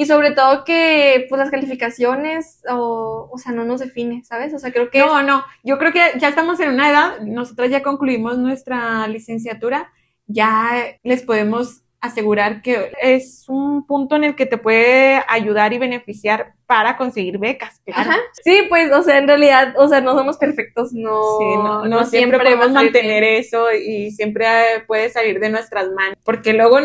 [0.00, 4.54] Y sobre todo que, pues, las calificaciones, o, o sea, no nos define, ¿sabes?
[4.54, 4.98] O sea, creo que...
[4.98, 9.92] No, no, yo creo que ya estamos en una edad, nosotras ya concluimos nuestra licenciatura,
[10.26, 10.70] ya
[11.02, 16.54] les podemos asegurar que es un punto en el que te puede ayudar y beneficiar
[16.64, 17.82] para conseguir becas.
[17.84, 18.00] claro.
[18.12, 18.16] Ajá.
[18.42, 22.06] Sí, pues, o sea, en realidad, o sea, no somos perfectos, no, Sí, no, no
[22.06, 23.34] siempre podemos mantener bien.
[23.34, 24.46] eso y siempre
[24.86, 26.78] puede salir de nuestras manos, porque luego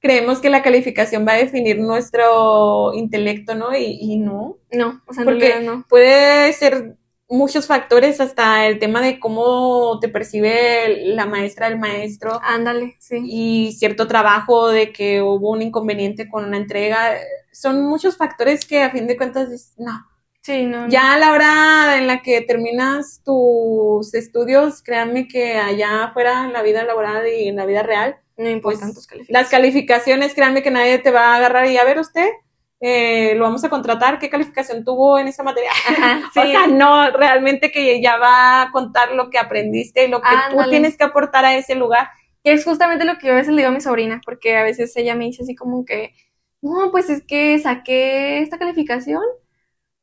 [0.00, 3.76] creemos que la calificación va a definir nuestro intelecto, ¿no?
[3.76, 5.84] Y, y no, No, o sea, Porque- realidad no.
[5.88, 6.96] puede ser
[7.30, 13.18] muchos factores, hasta el tema de cómo te percibe la maestra, el maestro, Ándale, sí.
[13.22, 17.18] y cierto trabajo de que hubo un inconveniente con una entrega.
[17.52, 20.06] Son muchos factores que a fin de cuentas, dices, no.
[20.40, 20.82] Sí, no.
[20.86, 20.88] no.
[20.88, 26.54] Ya a la hora en la que terminas tus estudios, créanme que allá afuera, en
[26.54, 29.42] la vida laboral y en la vida real, No importan pues, tus calificaciones.
[29.42, 32.28] las calificaciones, créanme que nadie te va a agarrar y a ver usted,
[32.80, 35.70] eh, lo vamos a contratar, ¿qué calificación tuvo en esa materia?
[35.70, 36.38] Ajá, sí.
[36.38, 40.28] O sea, no, realmente que ya va a contar lo que aprendiste y lo que
[40.50, 42.08] tú tienes que aportar a ese lugar.
[42.44, 44.62] Que es justamente lo que yo a veces le digo a mi sobrina, porque a
[44.62, 46.14] veces ella me dice así como que,
[46.62, 49.22] no, pues es que saqué esta calificación,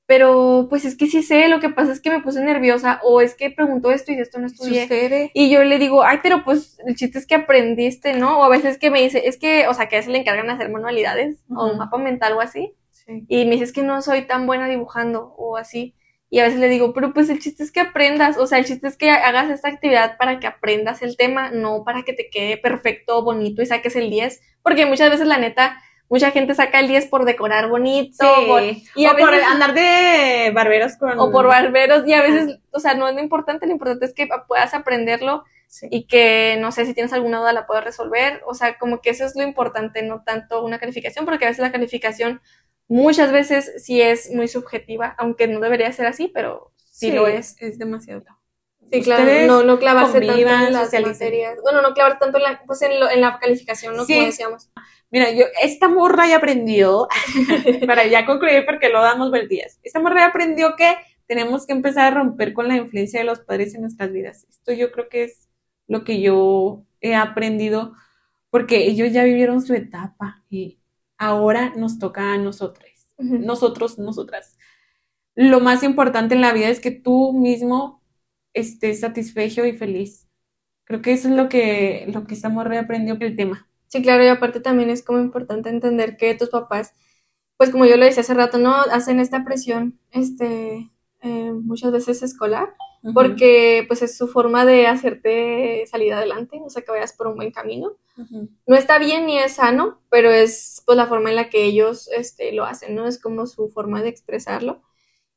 [0.05, 3.21] pero pues es que sí sé, lo que pasa es que me puse nerviosa, o
[3.21, 4.83] es que preguntó esto y de esto no estudié.
[4.83, 5.31] Sucede.
[5.33, 8.39] Y yo le digo, ay, pero pues el chiste es que aprendiste, ¿no?
[8.39, 10.49] O a veces que me dice, es que, o sea, que a veces le encargan
[10.49, 12.75] hacer manualidades o un mapa mental o así.
[12.91, 13.25] Sí.
[13.27, 15.95] Y me dice, es que no soy tan buena dibujando o así.
[16.29, 18.65] Y a veces le digo, pero pues el chiste es que aprendas, o sea, el
[18.65, 22.29] chiste es que hagas esta actividad para que aprendas el tema, no para que te
[22.29, 26.79] quede perfecto, bonito y saques el 10, porque muchas veces la neta, mucha gente saca
[26.79, 31.19] el 10 por decorar bonito, por- y a o por andar de barberos con...
[31.19, 34.13] o por barberos, y a veces, o sea, no es lo importante, lo importante es
[34.13, 35.87] que puedas aprenderlo Sí.
[35.89, 39.09] y que, no sé, si tienes alguna duda la puedes resolver, o sea, como que
[39.09, 42.39] eso es lo importante, no tanto una calificación, porque a veces la calificación
[42.87, 47.55] muchas veces sí es muy subjetiva, aunque no debería ser así, pero sí, lo es.
[47.59, 48.23] Es demasiado.
[48.91, 51.13] Sí, claro, no, no clavarse tanto convivan, en las socialicen.
[51.13, 54.05] materias, bueno, no clavarse tanto en la, pues en, lo- en la calificación, ¿no?
[54.05, 54.13] Sí.
[54.13, 54.69] Como decíamos.
[55.11, 57.07] Mira, yo, esta morra ya aprendió,
[57.87, 60.95] para ya concluir porque lo damos vueltillas, esta morra ya aprendió que
[61.27, 64.45] tenemos que empezar a romper con la influencia de los padres en nuestras vidas.
[64.49, 65.49] Esto yo creo que es
[65.87, 67.93] lo que yo he aprendido
[68.49, 70.79] porque ellos ya vivieron su etapa y
[71.17, 74.57] ahora nos toca a nosotros, nosotros, nosotras.
[75.35, 78.01] lo más importante en la vida es que tú mismo
[78.55, 80.27] estés satisfecho y feliz.
[80.85, 83.67] Creo que eso es lo que, lo que esta morra aprendió el tema.
[83.87, 86.93] Sí, claro, y aparte también es como importante entender que tus papás,
[87.57, 90.89] pues como yo lo decía hace rato, no hacen esta presión, este,
[91.21, 92.73] eh, muchas veces escolar,
[93.13, 97.35] porque pues es su forma de hacerte salir adelante, o sea, que vayas por un
[97.35, 97.97] buen camino.
[98.65, 102.09] No está bien ni es sano, pero es pues la forma en la que ellos
[102.15, 103.07] este, lo hacen, ¿no?
[103.07, 104.81] Es como su forma de expresarlo.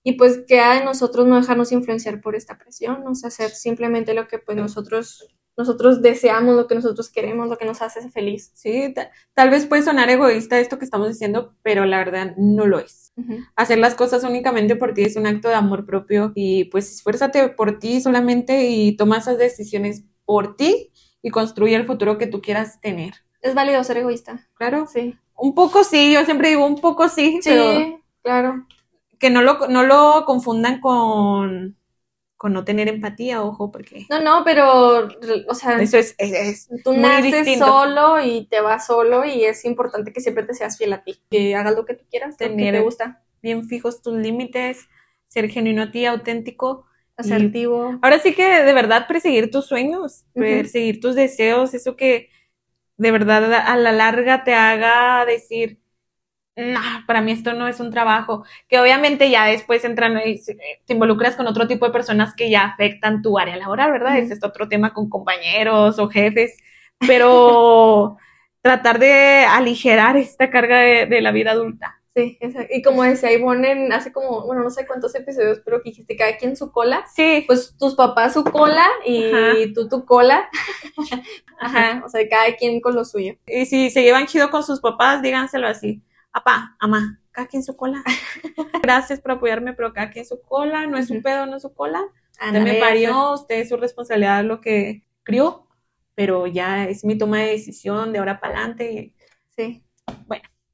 [0.04, 4.14] Y pues queda de nosotros no dejarnos influenciar por esta presión, o sea, hacer simplemente
[4.14, 5.26] lo que pues nosotros,
[5.56, 8.52] nosotros deseamos, lo que nosotros queremos, lo que nos hace feliz.
[8.54, 12.64] Sí, ta- tal vez puede sonar egoísta esto que estamos diciendo, pero la verdad no
[12.66, 13.12] lo es.
[13.16, 13.38] Ujú.
[13.56, 17.48] Hacer las cosas únicamente por ti es un acto de amor propio y pues esfuérzate
[17.48, 20.92] por ti solamente y toma esas decisiones por ti
[21.22, 23.14] y construye el futuro que tú quieras tener.
[23.42, 24.48] Es válido ser egoísta.
[24.54, 25.16] Claro, Sí.
[25.36, 28.66] un poco sí, yo siempre digo un poco sí, Sí, pero claro.
[29.18, 31.76] Que no lo, no lo confundan con,
[32.36, 35.08] con no tener empatía, ojo, porque No, no, pero,
[35.48, 39.64] o sea, eso es, es, es tú naces solo y te vas solo y es
[39.64, 41.20] importante que siempre te seas fiel a ti.
[41.30, 43.22] Que hagas lo que tú quieras, lo que te gusta.
[43.42, 44.88] bien fijos tus límites,
[45.26, 46.86] ser genuino a ti, auténtico.
[47.16, 47.98] Asertivo.
[48.00, 52.30] Ahora sí que de verdad perseguir tus sueños, perseguir tus deseos, eso que
[52.96, 55.80] de verdad a la larga te haga decir,
[56.58, 60.56] no, para mí esto no es un trabajo, que obviamente ya después entran y se-
[60.86, 64.18] te involucras con otro tipo de personas que ya afectan tu área laboral, ¿verdad?
[64.18, 66.56] Es otro tema con compañeros o jefes,
[67.06, 68.16] pero
[68.62, 71.94] tratar de aligerar esta carga de, de la vida adulta.
[72.14, 72.74] Sí, exacto.
[72.74, 76.16] Y como decía Ivonne en hace como, bueno, no sé cuántos episodios, pero que dijiste
[76.16, 77.04] cada quien su cola.
[77.14, 79.52] Sí, Pues tus papás su cola y Ajá.
[79.72, 80.48] tú tu cola.
[80.96, 81.22] Ajá.
[81.60, 82.02] Ajá.
[82.04, 83.34] O sea, cada quien con lo suyo.
[83.46, 86.02] Y si se llevan chido con sus papás, díganselo así.
[86.30, 88.02] Papá, mamá, cada quien su cola.
[88.82, 90.86] Gracias por apoyarme, pero cada quien su cola.
[90.86, 91.22] No es su Ujú.
[91.22, 92.02] pedo, no es su cola.
[92.32, 95.66] Usted Ándale, me parió, usted es su responsabilidad lo que crió,
[96.14, 99.14] pero ya es mi toma de decisión de ahora para adelante.
[99.56, 99.84] Sí.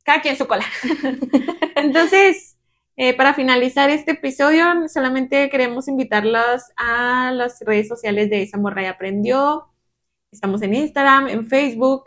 [0.04, 0.64] Cada quien su cola.
[1.76, 2.58] Entonces,
[2.96, 8.82] eh, para finalizar este episodio, solamente queremos invitarlas a las redes sociales de Esa Morra
[8.82, 9.68] y Aprendió.
[10.30, 12.04] Estamos en Instagram, en Facebook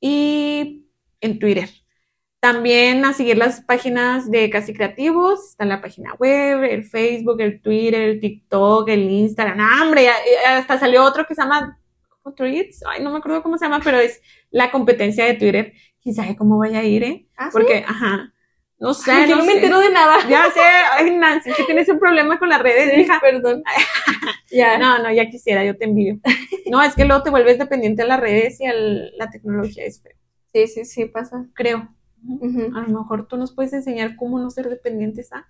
[0.00, 0.86] y
[1.20, 1.70] en Twitter.
[2.40, 5.50] También a seguir las páginas de Casi Creativos.
[5.50, 9.58] Está la página web, el Facebook, el Twitter, el TikTok, el Instagram.
[9.60, 10.08] ¡Ah, hombre!
[10.46, 11.78] hasta salió otro que se llama
[12.22, 12.82] ¿cómo Tweets.
[12.90, 15.74] Ay, no me acuerdo cómo se llama, pero es la competencia de Twitter.
[16.02, 17.26] Quién sabe cómo vaya a ir, ¿eh?
[17.36, 17.50] ¿Ah, sí?
[17.52, 18.32] Porque, ajá.
[18.78, 19.58] No sé, Ay, yo no no me sé.
[19.58, 20.26] entero de nada.
[20.26, 20.60] Ya sé,
[20.92, 23.18] ay, Nancy, que tienes un problema con las redes, Sí, hija.
[23.20, 23.62] perdón.
[24.50, 24.78] ya.
[24.78, 26.18] No, no, ya quisiera, yo te envidio.
[26.70, 30.02] No, es que luego te vuelves dependiente de las redes y a la tecnología es
[30.02, 30.14] feo,
[30.54, 31.44] Sí, sí, sí, pasa.
[31.52, 31.94] creo.
[32.74, 35.48] A lo mejor tú nos puedes enseñar cómo no ser dependientes a...